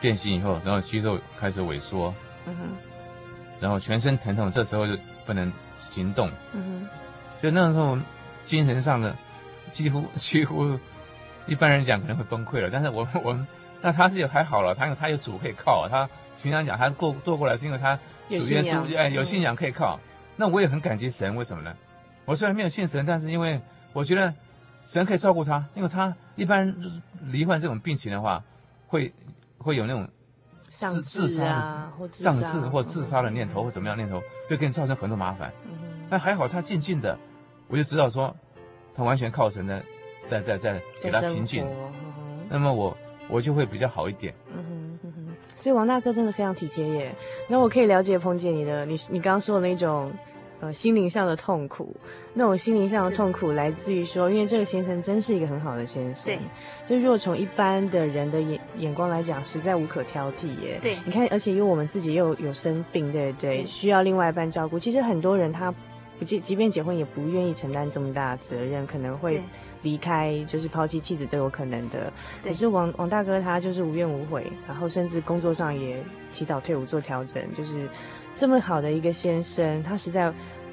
[0.00, 2.14] 变形以后，然后肌肉开始萎缩，
[2.46, 2.68] 嗯哼，
[3.60, 6.88] 然后全身疼痛，这时候就不能行动，嗯哼，
[7.40, 7.98] 所以那时候
[8.44, 9.14] 精神上的
[9.70, 10.78] 几乎 几乎
[11.46, 13.46] 一般人讲可能会崩溃了，但是我 我
[13.80, 16.08] 那他是还好了，他有他有主可以靠啊，他。
[16.42, 19.98] 平常讲，他过做过来是因为他主耶稣，哎，有信仰可以靠。
[20.36, 21.74] 那我也很感激神，为什么呢？
[22.26, 23.58] 我虽然没有信神，但是因为
[23.94, 24.32] 我觉得
[24.84, 28.44] 神可以照顾他，因为他一般就是罹患这种病情的话，
[28.86, 29.10] 会
[29.56, 30.06] 会有那种
[30.68, 35.50] 自自杀啊，或丧志或自杀的念头或怎么样念头，会给你造成很多麻烦。
[36.08, 37.18] 但还好他静静的，
[37.68, 38.34] 我就知道说
[38.94, 39.82] 他完全靠神呢，
[40.26, 41.66] 在在在给他平静。
[42.48, 42.96] 那么我
[43.28, 44.32] 我就会比较好一点。
[44.54, 47.14] 嗯哼嗯哼所以王大哥真的非常体贴耶。
[47.48, 50.12] 那我可以了解彭姐你的，你你刚刚说的那种，
[50.60, 51.94] 呃，心灵上的痛苦。
[52.34, 56.24] 那种心灵上的痛苦来自于说，因为这个先生真是一个很好的先生。
[56.26, 56.38] 对。
[56.88, 60.78] 就如果从一般的人的眼眼光来讲，实在无可挑剔耶。
[60.80, 60.96] 对。
[61.04, 64.78] 你看，而且因为我们自己又有生病，对对，需要另外一半照顾。
[64.78, 65.74] 其实很多人他
[66.18, 69.42] 不即即便结婚，也不愿意承担这么大的责任，可能会。
[69.82, 76.02] 离开就是抛弃妻子都有可能的，可是王王大哥他就是无怨无悔，然后甚至工作上也
[76.32, 77.88] 提早退伍做调整，就是
[78.34, 80.32] 这么好的一个先生，他实在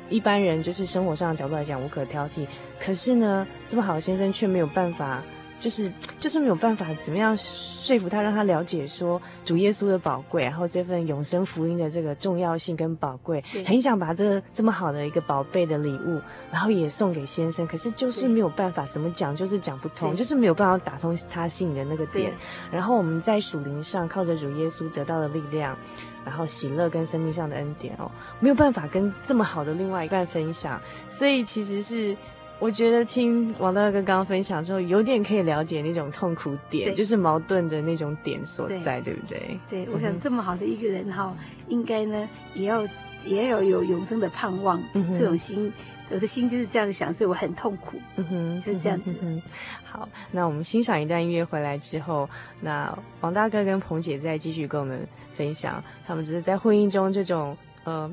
[0.09, 2.47] 一般人就是生活上的角度来讲无可挑剔，
[2.79, 5.21] 可是呢，这么好的先生却没有办法。
[5.63, 16.19] 就是 就是没有办法怎么样说服他，让他了解说主耶稣的宝贵，然后这份永生福音的这个重要性跟宝贵，很想把这个这么好的一个宝贝的礼物，
[16.51, 22.33] 然后也送给先生，可是就是没有办法怎么讲，就是讲不通，就是没有办法打通他心里的那个点。
[22.69, 25.77] 然后我们在属灵上靠着主耶稣得到的力量，
[26.25, 32.17] 然后喜乐跟生命上的恩典哦，没有办法跟这么好的另外一半分享，所以其实是。
[32.63, 39.59] 我觉得听王大哥刚刚分享之后，有点可以了解那种痛苦点，就是矛盾的那种点所在，对，对不对？
[39.69, 41.35] 对，我想这么好的一个人哈，
[41.67, 42.87] 应该呢也要
[43.25, 45.69] 也要有永生的盼望，嗯、这种心，
[46.09, 49.13] 我的心就是这样想，所以我很痛苦，嗯哼，就是这样子。
[49.21, 49.41] 嗯、
[49.83, 52.29] 好，那我们欣赏一段音乐回来之后，
[52.61, 58.09] 那王大哥跟彭姐再继续跟我们分享，他们只是在婚姻中这种呃。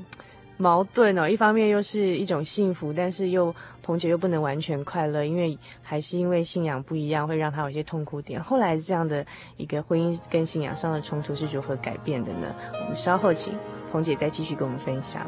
[0.60, 8.38] 矛盾哦，一方面又是一种幸福，但是又彭姐又不能完全快乐，因为还是因为信仰不一样，会让她有些痛苦点。
[8.38, 9.24] 后来这样的
[9.56, 12.54] 一个婚姻跟信仰上的冲突是如何改变的呢？
[12.74, 13.54] 我们稍后请
[13.90, 15.26] 彭姐再继续跟我们分享。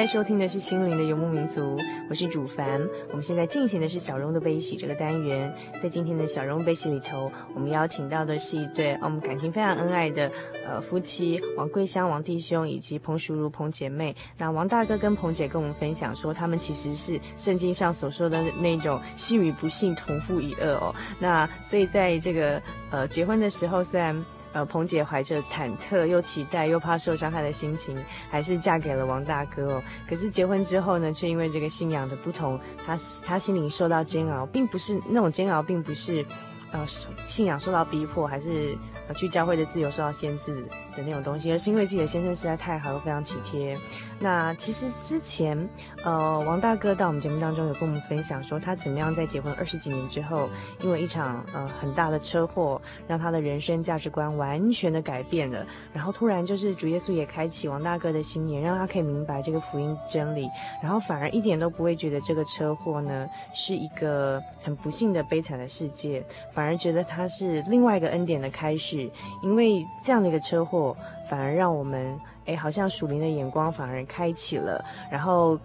[0.00, 1.76] 在收听的是《心灵的游牧民族》，
[2.08, 2.80] 我是主凡。
[3.10, 5.54] 我们现在进行的是小人物的悲喜这个单元。
[5.82, 10.32] 在今天的小人物悲喜里头，我们邀请到的是一对我们感情非常恩爱的
[10.66, 14.16] 呃夫妻，王桂香王弟兄以及彭淑如彭姐妹。
[14.38, 20.94] 那王大哥跟彭姐跟我们分享说，他们其实是圣经上所说的那种信与不信同父一轭哦。
[21.18, 24.16] 那所以在这个呃结婚的时候，虽然。
[24.52, 27.96] 呃，彭姐怀着忐忑又期待又怕受伤害的心情，
[28.30, 29.82] 还是嫁给了王大哥哦。
[30.08, 36.26] 可是结婚之后呢，却因为这个信仰的不同，她她心灵受到煎熬，并不是那种煎熬，并不是
[36.72, 36.84] 呃
[37.24, 38.76] 信仰受到逼迫，还是
[39.14, 40.62] 去教会的自由受到限制
[40.96, 43.76] 的那种东西，而是因为自己的先生实在太好又非常体贴。
[44.18, 45.56] 那其实之前，
[46.04, 50.48] 呃，王大哥到我们节目当中有跟我们分享说，他怎么样在结婚二十几年之后，
[50.82, 55.66] 因为一场呃很大的车祸，让他的人生价值观完全的改变了。
[55.94, 60.46] 然后突然就是主耶稣也开启王大哥的心眼，让他可以明白这个福音真理，
[60.82, 68.99] 然后反而一点都不会觉得这个车祸呢是一个很不幸的悲惨的世界，反而觉得它是另外一个恩典的开始，
[69.42, 70.96] 因为这样的一个车祸
[71.28, 72.18] 反而让我们。
[72.46, 75.56] 哎，好像属灵的眼光反而开启了，然后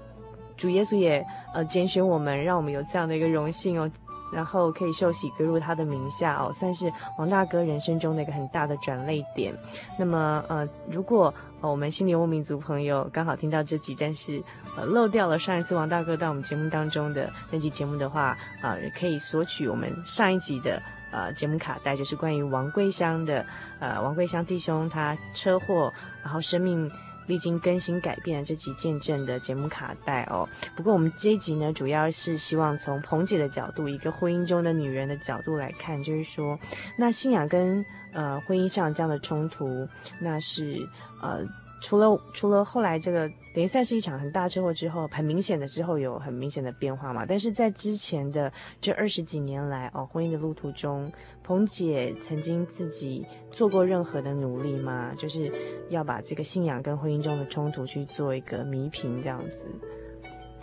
[0.55, 3.89] 主耶稣也呃拣选我们，让我们有这样的一个荣幸哦，
[4.31, 9.55] 然后可以受洗归入他的名下哦，算是王大哥人生中的一个很大的转捩点。
[9.97, 14.43] 那么呃，如果、呃、我们心灵游牧民族朋友刚好听到这集，但是
[14.77, 20.79] 呃漏掉了上一次王大哥到我们节目当中的那集节目的话啊、呃，可以索取我们上一集的。
[21.16, 23.45] 呃，节目卡带就是关于王桂香的，
[23.80, 26.91] 呃，王桂香弟兄他车祸，然后生命
[27.26, 30.45] 历经更新改变的这集见证的节目卡带哦。
[30.76, 36.59] 不过我们这一集呢，主要是希望从彭姐的角度，一个婚姻中的女人的角度来看，就是说，
[36.97, 39.88] 那信仰跟呃婚姻上这样的冲突，
[40.20, 40.86] 那是
[41.22, 41.45] 呃。
[41.86, 47.27] 除了除了后来这个等于算是一场很大车祸之后，很明显的之后有很明显的变化嘛。
[47.27, 51.07] 但是在之前的这二十几年来哦，婚姻的路途中，
[51.43, 55.13] 彭姐曾经自己做过任何的努力吗？
[55.15, 55.51] 就是
[55.89, 59.67] 要把这个信仰跟婚姻中的冲突去做一个弥平，这样子。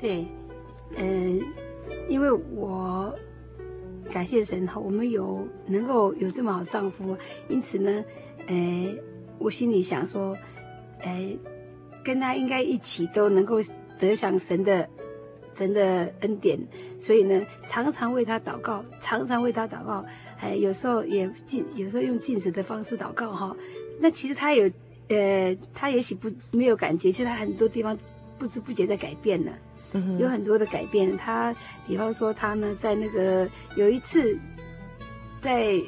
[0.01, 0.27] 对，
[0.97, 1.41] 嗯、
[2.09, 3.15] 因为我
[4.13, 7.17] 感谢神哈，我们有能够有这么好丈夫，
[7.49, 8.05] 因此呢，
[8.49, 8.97] 呃，
[9.39, 10.37] 我心里想说。
[11.03, 11.37] 哎，
[12.05, 13.61] 跟他应该一起都能够
[13.99, 14.89] 得享神的
[15.57, 16.59] 神的恩典，
[16.99, 20.05] 所以呢，常常为他祷告，常常为他祷告。
[20.41, 23.55] 哎，有时候也进，有时候用进食的方式祷告哈。
[24.01, 24.71] 那其实他有，
[25.09, 27.97] 呃，他也许不没有感觉，其实他很多地方
[28.39, 29.53] 不知不觉在改变了，
[29.93, 31.17] 嗯，有很多的改变。
[31.17, 31.55] 他
[31.87, 34.39] 比方说，他呢，在那个有一次
[35.41, 35.79] 在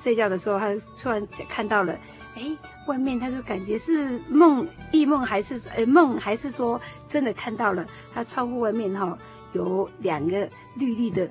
[0.00, 1.98] 睡觉的时候，他突然看到了。
[2.36, 2.54] 哎，
[2.86, 6.78] 外面他就感觉是梦，异梦还是呃梦，还是说
[7.08, 7.86] 真的看到了？
[8.12, 9.18] 他窗户外面哈、哦、
[9.54, 11.26] 有两个绿绿的，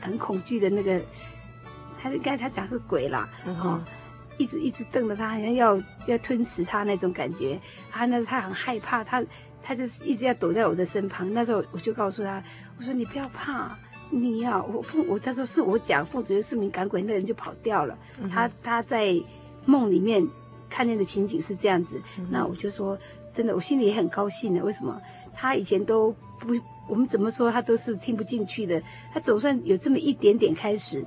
[0.00, 1.00] 很恐惧的那个，
[2.02, 3.80] 他应该他讲是鬼啦，哦，
[4.36, 7.60] 一直一直瞪着他，好像要要吞噬他那种感觉。
[7.92, 9.24] 他那他很害怕，他
[9.62, 11.32] 他就是一直要躲在我的身旁。
[11.32, 12.42] 那时候我就告诉他，
[12.76, 13.78] 我说你不要怕，
[14.10, 17.96] 你要我父我他说是我讲父主耶稣名赶鬼，那人就跑掉了。
[18.20, 19.14] 嗯、他他在。
[19.64, 20.26] 梦里面
[20.68, 22.98] 看见的情景是这样子，嗯、那我就说，
[23.34, 24.62] 真的，我心里也很高兴的。
[24.64, 25.00] 为什么？
[25.34, 26.54] 他以前都不，
[26.86, 28.82] 我们怎么说，他都是听不进去的。
[29.12, 31.04] 他总算有这么一点点开始，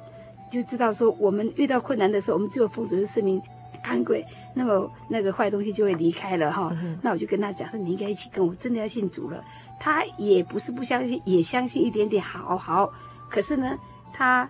[0.50, 3.42] 就知道说，我们遇到困难的时候，我们只有奉主的圣名
[3.84, 4.26] 赶鬼，
[4.56, 6.72] 那么那个坏东西就会离开了哈。
[6.82, 9.44] 嗯、那我就跟他讲说，你应该一起跟我，真的要信主了。
[9.80, 12.92] 他也不是不相信，也相信一点点，好好。
[13.30, 13.78] 可是呢，
[14.14, 14.50] 他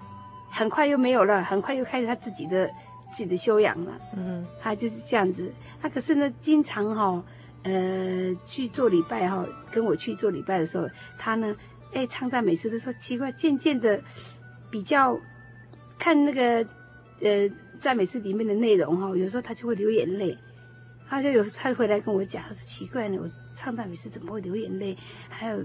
[0.50, 2.70] 很快又没有了，很快又开始他自己的。
[3.12, 5.52] 自己的修养了，嗯，他就是这样子。
[5.82, 7.24] 他可是呢，经常哈、哦，
[7.64, 11.56] 呃，去做礼拜哈、哦，跟我去做礼拜的时候，他呢，
[11.94, 14.02] 哎，唱赞美诗的时候，奇怪，渐渐的
[14.70, 15.18] 比较
[15.98, 16.68] 看那个
[17.22, 17.50] 呃
[17.80, 20.38] 赞美诗里面的内容哈、哦，有时候他就会流眼泪。
[21.08, 24.98] 他就有他回来跟我讲，他说奇怪呢，我唱赞美诗怎么会流眼泪？
[25.30, 25.64] 还有，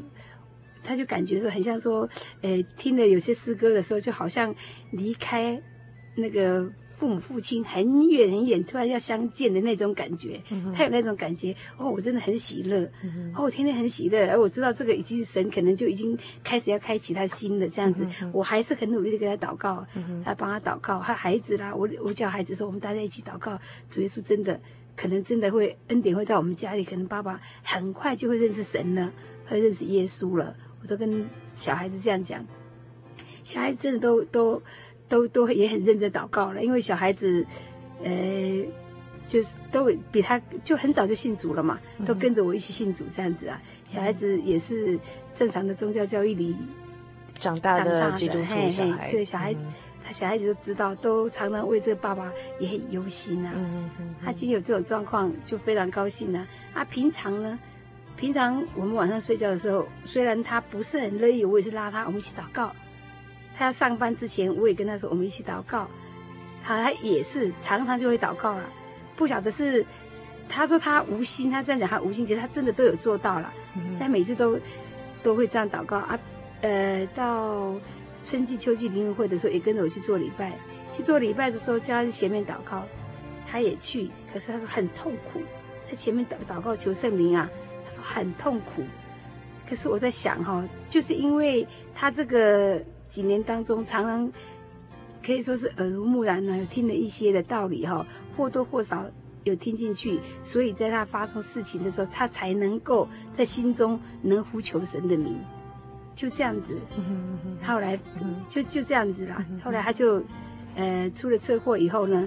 [0.85, 2.09] 他就感觉说很像说，
[2.43, 4.55] 呃，听了有些诗歌的时候，就好像
[4.93, 5.61] 离开
[6.15, 6.71] 那个。
[7.01, 20.23] 父母父亲很远很远，突然要相见的那种感觉，嗯、他有那种感觉哦，我真的很喜乐，嗯、哦，我天天很喜乐，而我知道这个已经神可能就已经开始要开启他心的这样子，嗯、我还是很努力的给他祷告，嗯、哼。
[20.23, 24.61] 他帮他祷告，他孩子啦，我我叫孩子说，我们大家一起祷告，主耶稣真的
[24.95, 29.11] 可能真的会恩典会到我们家里，可能爸爸很快就会认识神了，
[29.47, 32.45] 会认识耶稣了，我都跟小孩子这样讲，
[33.43, 34.63] 小孩子真的都都。
[35.11, 37.45] 都都也很认真祷告了，因为小孩子，
[38.03, 38.11] 呃，
[39.27, 43.61] 就是都比他就很早就信主了嘛，都跟着我一起信主这样子啊。
[43.85, 44.99] 小孩子也是
[45.35, 46.57] 正常的宗教教育里
[47.39, 49.55] 长大的基督徒小孩，所以小孩
[50.03, 53.53] 他小孩子都知道，都常常为这个爸爸也很忧心啊。
[54.25, 56.47] 他今天有这种状况，就非常高兴啊。
[56.73, 57.59] 啊，平常呢，
[58.17, 62.73] 平常我们晚上睡觉的时候，虽然他不是很乐意，我也是拉他，我们一起祷告。
[63.61, 65.87] 他要上班之前，我也跟他说，我们一起祷告。
[66.65, 68.65] 他也是常常就会祷告了。
[69.17, 69.85] 不晓得是，
[70.49, 73.53] 他说他无心，他这样讲他无心，其实他真的都有做到了。
[73.99, 74.59] 他每次都
[75.23, 76.19] 都会这样祷告啊，
[76.63, 77.75] 呃，到
[78.25, 80.53] 春季、秋季灵恩会的时候，也跟着我去做礼拜。
[80.97, 82.83] 去做礼拜的时候，叫他在前面祷告，
[83.47, 84.09] 他也去。
[84.33, 85.43] 可是他说很痛苦，
[85.87, 87.51] 在前面祷祷告求圣灵啊，
[87.87, 88.83] 他说很痛苦。
[89.69, 94.33] 可是我在想哈，就是因为他这个几年当中，常常。
[95.23, 98.05] 可以说是耳濡目染呢，听了一些的道理哈，
[98.35, 99.05] 或多或少
[99.45, 105.37] 有听进去，所以在他发生事情的时候，他才能够在心中能呼求神的名，
[106.15, 106.81] 就这样子。
[107.63, 108.01] 后来
[108.49, 109.45] 就就这样子啦。
[109.63, 110.23] 后来他就
[110.75, 112.27] 呃出了车祸以后呢，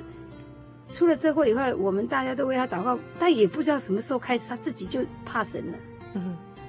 [0.92, 5.78] 出了车祸以后，我们大家都为他祷告，但也不知道什么时候开始，他自己就怕神了，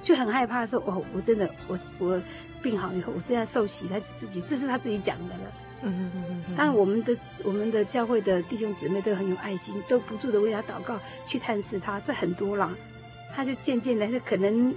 [0.05, 2.21] 就很害怕说哦，我真的我我
[2.61, 5.51] 病好以后，我这样受洗，他就自己这是他自己讲的了。
[5.81, 12.71] 嗯嗯嗯嗯，但我们的我们的教会的弟兄姊妹都很有爱心，都不住的为他祷告，去探视他，这很多啦。
[13.35, 14.73] 他就渐渐的，就可能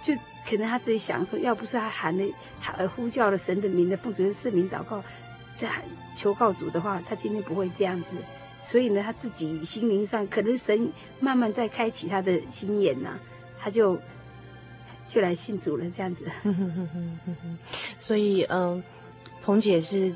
[0.00, 0.14] 就
[0.48, 2.24] 可能他自己想说，要不是他喊了
[2.58, 5.04] 喊呼叫了神的名的奉主的圣名祷告，
[5.58, 5.68] 在
[6.16, 8.16] 求告主的话，他今天不会这样子。
[8.62, 13.10] 所以呢，他自己心灵上可能神慢慢在开启他的心眼呐，
[13.58, 13.98] 他就
[15.06, 16.24] 就来信主了这样子。
[17.98, 18.82] 所以嗯。
[19.44, 20.14] 彭姐是，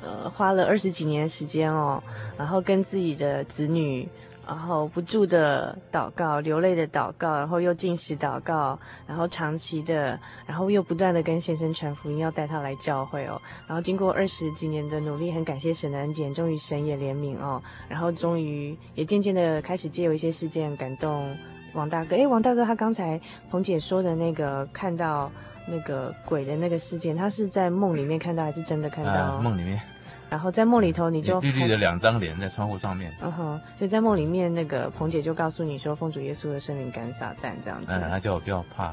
[0.00, 2.00] 呃，花了二十几年时间哦，
[2.38, 4.08] 然后跟自己的子女，
[4.46, 10.16] 然后不住的祷告，流泪的祷告，然后又进食祷告，然后长期的，
[10.46, 13.42] 然后又不断的跟先生传福音，要带他来教会哦。
[13.66, 21.36] 然后经过二十几年的努力，很感谢神的恩典，终于神也怜悯哦，然后终于也渐渐的开始借由一些事件感动
[21.74, 22.16] 王大哥。
[22.16, 23.20] 哎，王大哥他刚才
[23.50, 25.30] 彭姐说的那个看到。
[25.64, 29.36] 那个鬼的那个事件，他是在梦里面看到还是真的看到？
[29.36, 29.80] 呃、梦里面。
[30.28, 33.14] 然后在梦里头，你就绿绿的两张脸在窗户上面。
[33.22, 37.92] 嗯哼，所以在梦里面，那个彭姐就告诉你说，奉主耶稣的圣名赶撒旦这样子。
[37.92, 38.92] 嗯，他叫我不要怕，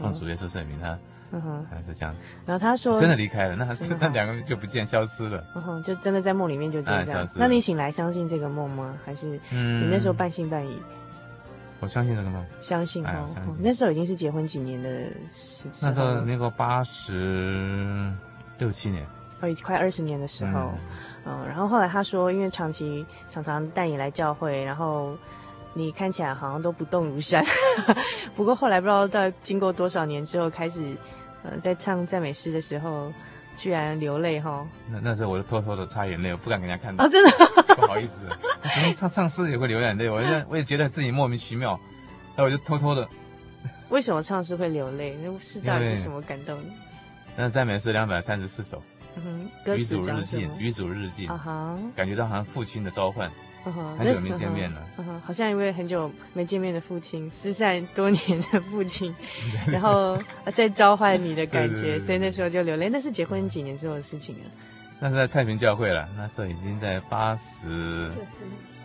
[0.00, 0.96] 奉主耶稣圣名，他
[1.32, 2.14] 嗯哼，还是这样。
[2.46, 3.66] 然后他说真的离开了，那
[3.98, 5.44] 那两个就不见消失了。
[5.56, 7.04] 嗯哼，就真的在梦里面就这样。
[7.04, 7.40] 消失。
[7.40, 8.96] 那你醒来相信这个梦吗？
[9.04, 10.80] 还是你那时候半信半疑？
[11.82, 12.46] 我相信这个吗？
[12.60, 13.26] 相信哦，
[13.60, 14.88] 那时候已经是结婚几年的
[15.32, 18.08] 时，那时候那个八十
[18.56, 19.04] 六七年，
[19.40, 20.72] 哦，快二十年的时候，
[21.24, 25.18] 嗯，然后后来他说，因为长期常常带你来教会，然后
[25.74, 27.44] 你看起来好像都不动如山，
[28.36, 30.96] 不过后来不知道在经过多少年之后，开始
[31.42, 33.12] 呃在唱赞美诗的时候，
[33.56, 34.64] 居然流泪哈。
[34.88, 37.04] 那那时候我就偷偷的擦眼泪，我不敢给人家看到。
[37.04, 37.30] 哦，真的。
[37.80, 38.20] 不好意思，
[38.74, 40.08] 怎么唱唱诗也会流眼泪？
[40.10, 41.78] 我就我也觉得自己莫名其妙，
[42.36, 43.08] 那我就偷偷的。
[43.88, 45.16] 为什么唱诗会流泪？
[45.22, 46.58] 那是到底是什么感动？
[47.36, 48.82] 那赞美诗两百三十四首，
[49.16, 53.30] 嗯哼，与主日记，与主日记，啊哈，感觉到好像父亲的召唤，
[53.64, 59.14] 嗯哼，很久没见面了，嗯哼，好像一位很久没见面的父亲，失散多年的父亲，
[59.66, 60.18] 然后
[60.54, 62.88] 在召唤你的感觉，所以那时候就流泪。
[62.90, 64.50] 那是结婚几年之后的事情了。
[65.04, 68.08] 那是在太平教会了，那时候已经在八十，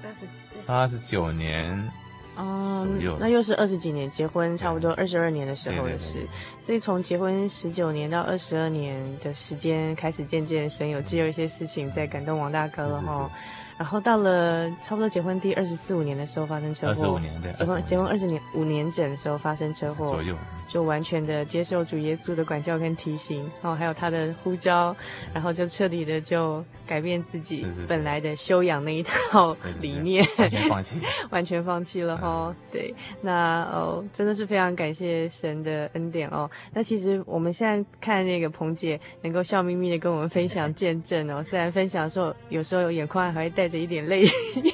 [0.01, 1.91] 八十八十九年
[2.35, 2.83] 哦，
[3.19, 6.25] 那又是二十几年，结婚差不多二十二年的时候的事，
[6.59, 13.29] 所以从结婚十九年到二十二年的时间，开始渐渐神有借由一些事情在感动王大哥了哈。
[13.77, 20.35] 然后到了差不多结婚第二十四五年的时候发生车祸，二十五年对，结婚结婚二十年五年整的时候发生车祸左右，
[20.67, 24.95] 就完全的接受主耶稣的管教跟提醒，然后还有他的呼召，
[25.31, 32.55] 然后就彻底的就改变自己本来的修养那一套理念，完全放弃，完全放弃了哈。
[32.71, 36.49] 对，那哦真的是非常感谢神的恩典哦。
[36.73, 43.66] 那其实我们现在看那个彭姐能够笑眯眯的跟我们分享见证哦，虽然分享的时候有时候有眼眶还会带。
[43.67, 44.25] 带着一点泪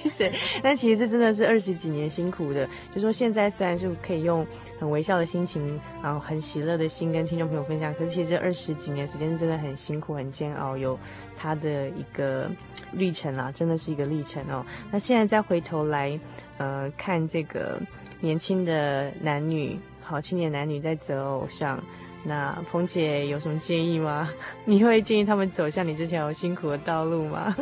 [0.07, 0.31] 水，
[0.61, 2.69] 但其实这真的是二十几年辛苦的。
[2.93, 4.45] 就说现在虽然是可以用
[4.79, 10.99] 很微笑的心情，然后很喜乐的心跟听众朋友分享，可是其实这二十几年时间真的很辛苦、很煎熬，有
[11.35, 12.51] 他的一个
[12.91, 14.63] 历程啊，真的是一个历程哦。
[14.91, 16.19] 那现在再回头来，
[16.59, 17.81] 呃，看这个
[18.19, 21.83] 年轻的男女，好青年男女在择偶上，
[22.23, 24.29] 那彭姐有什么建议吗？
[24.65, 27.55] 你会建议他们走向你这条辛苦的道路吗？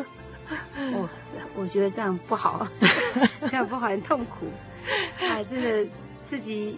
[0.94, 1.10] 哦，
[1.56, 2.68] 我觉得这样不好，
[3.50, 4.48] 这样不好，很痛苦。
[5.20, 5.86] 啊，真的
[6.26, 6.76] 自己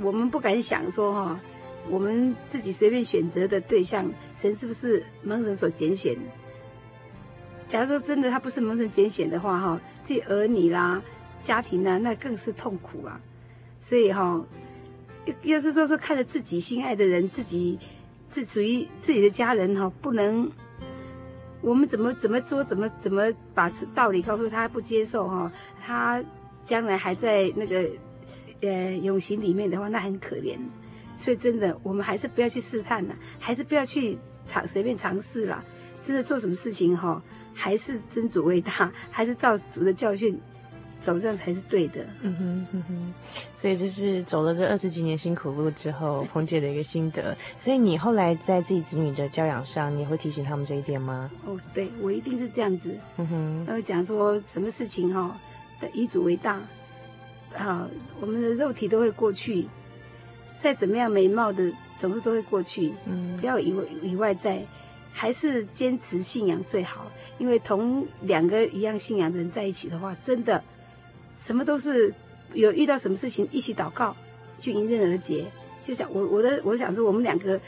[0.00, 1.40] 我们不敢想说哈，
[1.88, 6.16] 我们自己随便选择的对象，神是不是蒙神所拣选？
[7.68, 11.02] 假如说真的他不是蒙神拣选的话哈，自己儿女啦、
[11.40, 13.20] 家庭啦，那更是痛苦啊。
[13.80, 14.44] 所以哈，
[15.24, 17.78] 又又是说说看着自己心爱的人，自己
[18.28, 20.50] 自属于自己的家人哈，不能。
[21.60, 25.50] 我们怎么怎么说，怎么怎么把道理告诉他不接受哈？
[25.82, 26.22] 他
[26.64, 27.88] 将来还在那个
[28.60, 30.56] 呃永刑里面的话，那很可怜。
[31.16, 35.64] 所以真的，我们还是不要去试探了，还是不要去尝随便尝试了。
[36.04, 37.20] 真的做什么事情哈，
[37.52, 40.38] 还是尊主为大，还是照主的教训。
[41.00, 42.04] 走这样才是对的。
[42.22, 43.14] 嗯哼嗯哼，
[43.54, 47.36] 所以就是走了这二十几年辛苦路之后，彭姐的一个心得。
[47.58, 51.30] 所以你后来在自己子女的教养上，你会提醒他们这一点吗？
[51.44, 52.96] 哦，对，我一定是这样子。
[53.18, 55.38] 嗯哼，然后讲说什么事情哈，
[55.92, 56.60] 以主为大。
[57.54, 57.88] 好，
[58.20, 59.66] 我们的肉体都会过去，
[60.58, 62.92] 再怎么样美貌的，总是都会过去。
[63.06, 64.62] 嗯，不要以以外在，
[65.12, 67.10] 还是坚持信仰最好。
[67.38, 70.62] 因为同两个一样信仰的人在一起的话，真的。
[71.38, 72.12] 什么都是
[72.52, 74.16] 有遇到什么事情一起祷告，
[74.58, 75.46] 就迎刃而解。
[75.82, 77.60] 就想我我的我想说，我们两个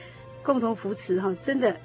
[0.42, 1.78] 共同扶持哈，真的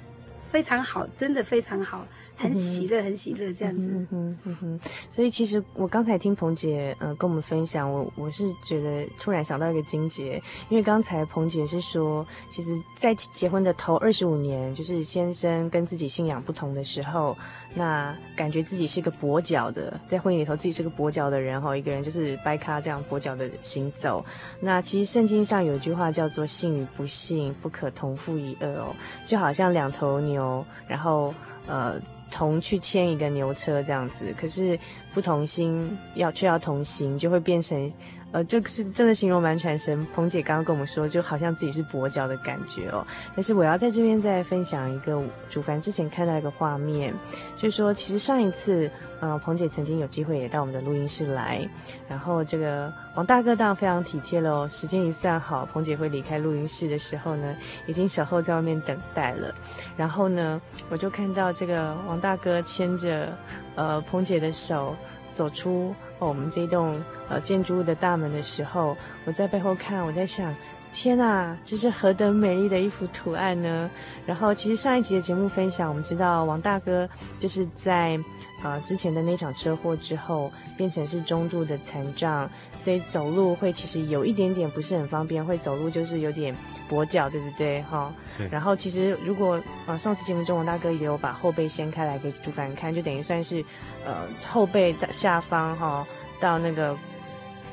[0.50, 2.06] 非常好，真的非常好。
[2.36, 3.88] 很喜乐，很喜乐，这样子。
[3.90, 4.80] 嗯哼，嗯哼。
[5.08, 17.36] 所以其实我刚才听彭姐呃跟我们分享，我我是觉得突然想到一个金姐，因为刚才彭姐是说，其实，在结婚的头二十五年，就是先生跟自己信仰不同的时候，
[17.74, 24.24] 那感觉自己是个跛脚的，在婚姻里头自己是个跛脚的人哈，一个人就是掰咖这样跛脚的行走。
[24.60, 28.94] 那其实圣经上有一句话叫做“信与不信不可同父一恶”哦，
[29.26, 31.32] 就好像两头牛，然后
[31.66, 32.00] 呃。
[32.34, 34.76] 同去牵一个牛车这样子，可是
[35.14, 37.88] 不同心要却要同行，就会变成。
[38.34, 40.04] 呃，就是真的形容蛮传神。
[40.12, 43.06] 彭姐刚刚跟我们说，就好像自己是跛脚的感觉哦。
[43.36, 47.14] 但是我要在这边再分享一个主凡之前看到一个画面，
[47.56, 51.64] 就是说，其实上一次，呃，彭姐曾经有机会也到我们的录音室来，
[52.08, 54.68] 然后这个王大哥当然非常体贴了哦。
[54.68, 57.56] 时间一算好，彭姐会离开录音室的时候呢，
[57.86, 59.54] 已经守候在外面等待了。
[59.96, 60.60] 然后呢，
[60.90, 63.32] 我就看到这个王大哥牵着
[63.76, 64.96] 呃彭姐的手
[65.34, 65.94] 走出。
[66.18, 70.54] 我们这栋呃建筑物的大门的时候，我在背后看，我在想，
[70.94, 73.90] 天呐，这是何等美丽的一幅图案呢？
[74.24, 77.06] 然后，其实上一集的节目分享，我们知道王大哥
[77.40, 78.18] 就是在
[78.62, 86.56] 呃之前的那场车祸之后，变成是中度的残障，所以走路会其实有一点点不是很方便，会走路就是有点
[86.88, 87.82] 跛脚，对不对？
[87.82, 88.10] 哈。
[88.38, 88.48] 对。
[88.48, 93.62] 然后，其实如果呃上次节目中王大哥也有把后背掀开来给主凡看，就等于算是
[94.06, 96.06] 呃后背的下方哈。
[96.40, 96.96] 到那个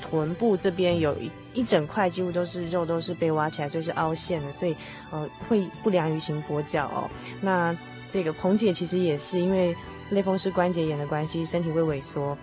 [0.02, 4.76] 臀部这边有一一整块，几乎都是肉，都是被挖起来，所以是凹陷的，所以
[5.12, 7.10] 呃会不良于行跛脚哦。
[7.42, 7.76] 那
[8.10, 9.76] 这个彭姐其实也是因为
[10.12, 12.38] 类风湿关节炎的关系，身体会萎缩，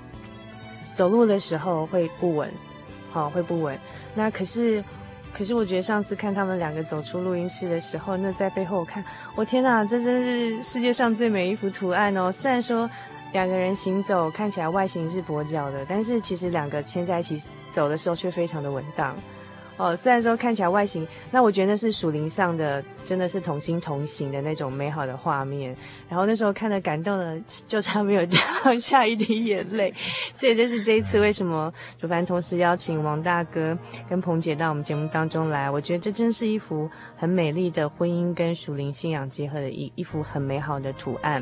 [0.92, 2.52] 走路的时候会不稳，
[3.10, 3.78] 好、哦、会不稳。
[4.14, 4.84] 那可是
[5.32, 9.04] 可是我觉得上次看他们两个走出录音室的时候，那在背后我看，
[9.34, 12.30] 我天哪，这真是世界上最美一幅图案哦！
[12.30, 12.88] 虽然说。
[13.32, 19.16] 两个人行走看起来外形是跛脚的，但是其实两个牵在一起走的时候却非常的稳当。
[19.76, 25.72] 哦，虽然说看起来外形，那我觉得那是属灵上的，真的是同心同行的那种美好的画面。
[26.08, 28.40] 然后那时候看得感动的，就差没有掉
[28.80, 29.94] 下一滴眼泪。
[30.34, 33.78] 所以这是这一次为什么主凡同时邀请王大哥
[34.10, 35.70] 跟彭姐到我们节目当中来。
[35.70, 41.40] 我觉得这真是一幅很美丽的婚姻跟属灵信仰结合的一一幅很美好的图案。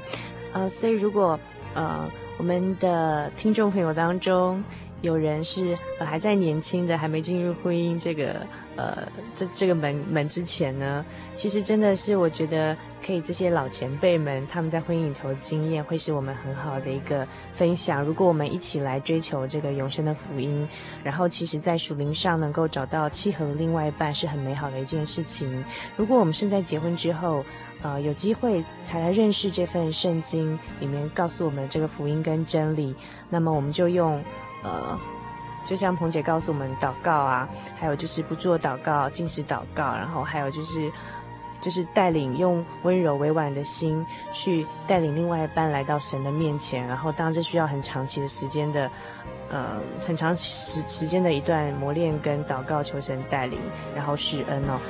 [0.53, 1.41] 呃，所以如果
[1.77, 4.65] 呃，我们的听众朋友当中，
[5.03, 8.47] 有人是呃还在年轻的，还没进入婚姻这个
[8.77, 11.05] 呃这这个门门之前呢，
[11.35, 12.75] 其实真的是我觉得
[13.07, 18.03] 可以这些老前辈们他们在婚姻里头经验，会是我们很好的一个分享。
[18.03, 20.67] 如果我们一起来追求这个永生的福音，
[21.05, 25.63] 然后其实在属灵上能够找到契合的另外一半，是很美好的一件事情。
[25.95, 27.45] 如果我们是在结婚之后，
[27.87, 32.93] 呃，有机会才来认识这份圣经里面告诉我们这个福音跟真理，
[33.31, 34.21] 那么我们就用，
[34.65, 34.99] 呃，
[35.65, 40.91] 就像彭姐告诉我们祷告啊，还有就是不做祷告、禁食祷告，然后还有就是，
[41.61, 48.91] 就是带领用温柔委婉的心去带领另外一半来到神的面前，然后当然这需要很长期的时间的，
[49.49, 53.61] 呃，很长时时间的一段磨练跟祷告求神带领，
[53.95, 54.81] 然后施恩哦。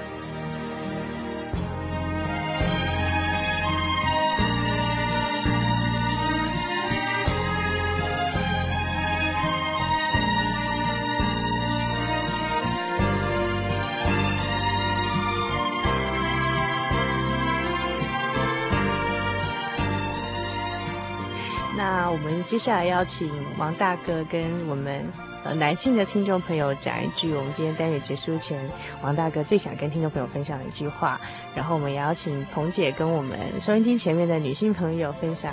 [22.56, 25.06] 接下来邀请王大哥跟我们
[25.44, 28.58] 呃男性的听众朋友讲一句，我们今天单元结束前，
[29.02, 31.20] 王大哥最想跟听众朋友分享的一句话。
[31.54, 35.52] 然后我们也邀请彭姐跟我们收音机前面的女性朋友分享，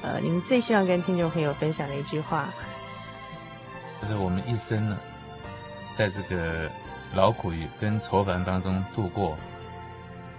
[0.00, 2.48] 呃，您最希望跟听众朋友分享的一句话。
[4.00, 4.96] 就是我们一生呢，
[5.92, 6.70] 在这个
[7.16, 9.36] 劳苦与跟愁烦当中度过，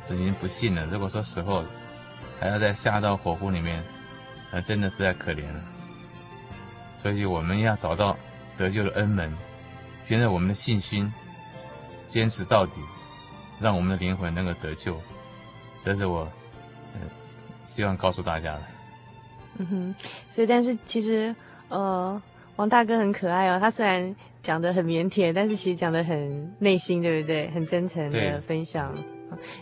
[0.09, 0.85] 已经不幸了。
[0.85, 1.61] 如果说死后
[2.39, 3.83] 还要再下到火湖里面，
[4.49, 5.74] 那真的是太可怜了。
[7.05, 8.17] 所以我们要找到
[8.57, 9.31] 得救的恩门，
[10.07, 11.13] 凭着我们的信心，
[12.07, 12.81] 坚持到底，
[13.59, 14.99] 让我们的灵魂能够得救。
[15.83, 16.21] 这是我，
[16.95, 17.01] 呃，
[17.63, 18.61] 希望告诉大家的。
[19.57, 19.95] 嗯哼，
[20.31, 21.35] 所以但是其实，
[21.69, 22.19] 呃。
[22.55, 27.49] 王大哥很可爱哦，他虽然讲得很腼腆，但是其实讲得很内心，对不对？
[27.51, 28.91] 很真诚的分享，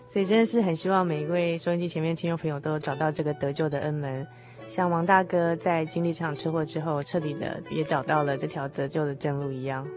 [0.05, 4.25] 所以真的是很希望每一位收音机前面听众朋友都找到这个得救的恩门，
[4.68, 9.88] 像王大哥在经历这场车祸之后，彻底的也找到了这条得救的正路一样。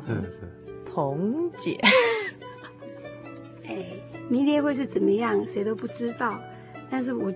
[0.00, 0.40] 是是，
[0.84, 1.78] 彭姐，
[3.66, 3.86] 哎，
[4.28, 6.38] 明天会是怎么样，谁都不知道，
[6.90, 7.32] 但是我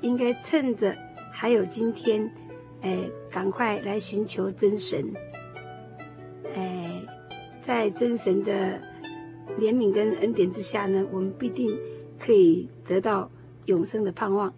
[0.00, 0.94] 应该趁着
[1.32, 2.30] 还有今天。
[2.82, 2.98] 哎，
[3.30, 5.12] 赶快来寻求真神！
[6.54, 7.02] 哎，
[7.60, 8.80] 在真神的
[9.58, 11.78] 怜悯跟恩典之下呢，我们必定
[12.18, 13.30] 可以得到
[13.66, 14.54] 永生的盼望。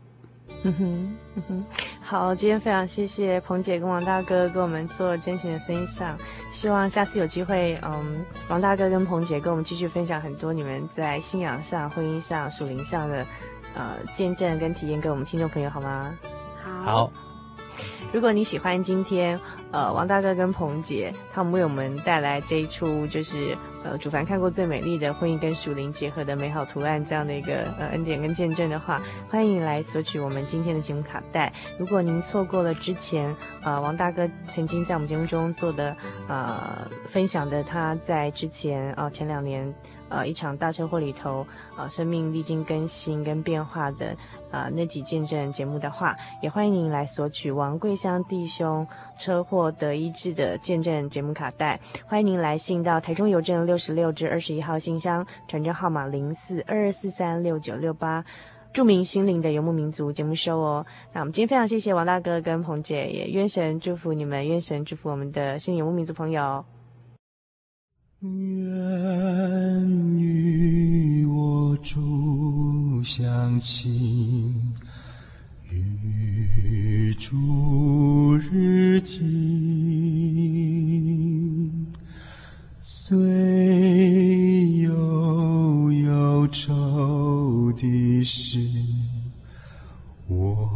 [0.64, 1.64] 嗯哼，嗯哼，
[2.00, 6.16] 好，今天非常谢谢彭姐跟王大哥跟我们做真情的分享。
[6.53, 13.26] 希望下次有机会，嗯，王大哥跟彭姐跟我们继续分享很多你们在信仰上、婚姻上、属灵上的
[13.74, 16.14] 呃见证跟体验，给我们听众朋友好吗？
[16.62, 16.82] 好。
[16.84, 17.12] 好
[18.12, 19.40] 如果你喜欢今天，
[19.70, 31.53] 呃，王大哥跟彭姐他们为我们带来这一出，就是呃，主凡看过最美丽的婚姻跟属灵结合的美好图案这样的一个呃恩典跟见证的话，欢迎来索取我们今天的节目卡带。
[31.78, 35.97] 如果您错过了之前，呃，王大哥曾经在我们节目中做的
[36.28, 39.74] 呃分享的，他在之前啊、前两年。
[40.13, 41.47] 呃，一场大车祸里头，
[41.79, 44.15] 呃，生命历经更新跟变化的，
[44.51, 48.87] 呃，那几见证节目的话，也欢迎您来索取王贵香弟兄
[49.19, 51.81] 车祸得医治的见证节目卡带。
[52.07, 58.23] 欢迎您来信到台中邮政六十六至二十一号信箱，传真号码零四二二四三六九六八，
[58.71, 60.85] 著名心灵的游牧民族节目收哦。
[61.15, 66.63] 那我们今天非常谢谢王大哥跟彭姐，也愿神祝福你们，愿神祝福我们的心灵游牧民族朋友。
[68.25, 68.31] 愿
[70.16, 74.73] 与我主相亲，
[75.68, 79.18] 与主日近，
[82.81, 83.18] 虽
[84.79, 88.57] 有忧愁的事，
[90.29, 90.70] 我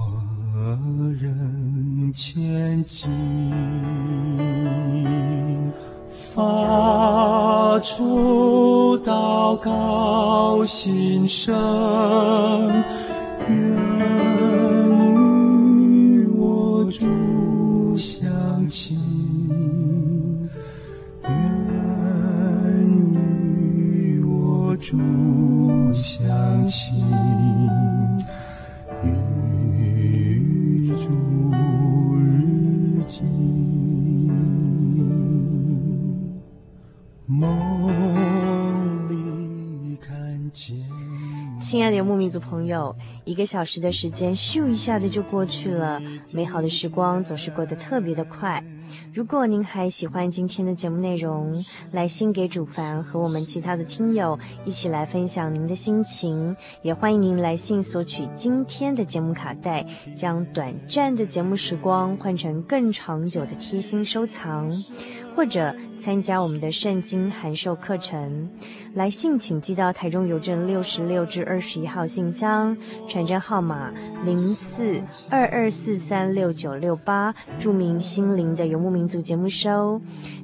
[1.20, 3.08] 仍前进。
[6.36, 11.56] 发出祷告心声，
[13.48, 13.56] 愿
[15.90, 18.28] 与我主相
[18.68, 18.98] 亲，
[21.22, 21.30] 愿
[23.64, 24.94] 与我主
[25.94, 27.65] 相亲。
[41.66, 42.94] 亲爱的游牧民族朋友，
[43.26, 46.00] 一个小时的时间咻一下子就过去了，
[46.30, 48.62] 美好的时光总是过得特别的快。
[49.12, 51.60] 如果您还喜欢今天的节目内容，
[51.90, 64.70] 来信给主凡和我们其他的听友一起来分享您的心情，也欢迎您来信索取今天的节目卡带，将短暂的节目时光换成更长久的贴心收藏。
[65.34, 68.48] 或者参加我们的圣经函授课程，
[68.94, 72.74] 来信请寄到台中邮政六十六至二十一号信箱，
[73.16, 73.90] 传真号码
[74.26, 75.00] 零四
[75.30, 79.98] 二二四三六九六八，著名心灵的游牧民族节目收。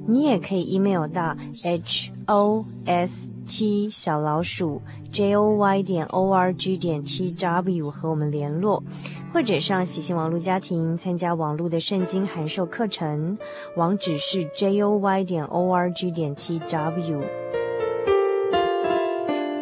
[0.07, 6.75] 你也可以 email 到 h o s t 小老鼠 j o y 点 o r g
[6.75, 8.83] 点 t w 和我们联络。
[9.31, 13.37] 或者上喜信网络家庭参加网络的圣经函授课程，
[13.77, 17.23] 网址是 joy 点 org 点 tw。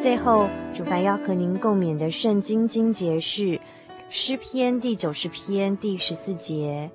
[0.01, 3.61] 最后，主凡要和您共勉的圣经经节是
[4.09, 6.89] 诗篇第九十篇第十四节：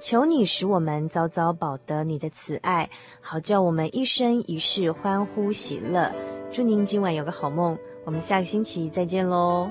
[0.00, 2.88] 求你使我们早早保得你的慈爱，
[3.20, 6.10] 好叫我们一生一世欢呼喜乐。
[6.50, 7.76] 祝您今晚有个好梦，
[8.06, 9.70] 我们下个星期再见喽。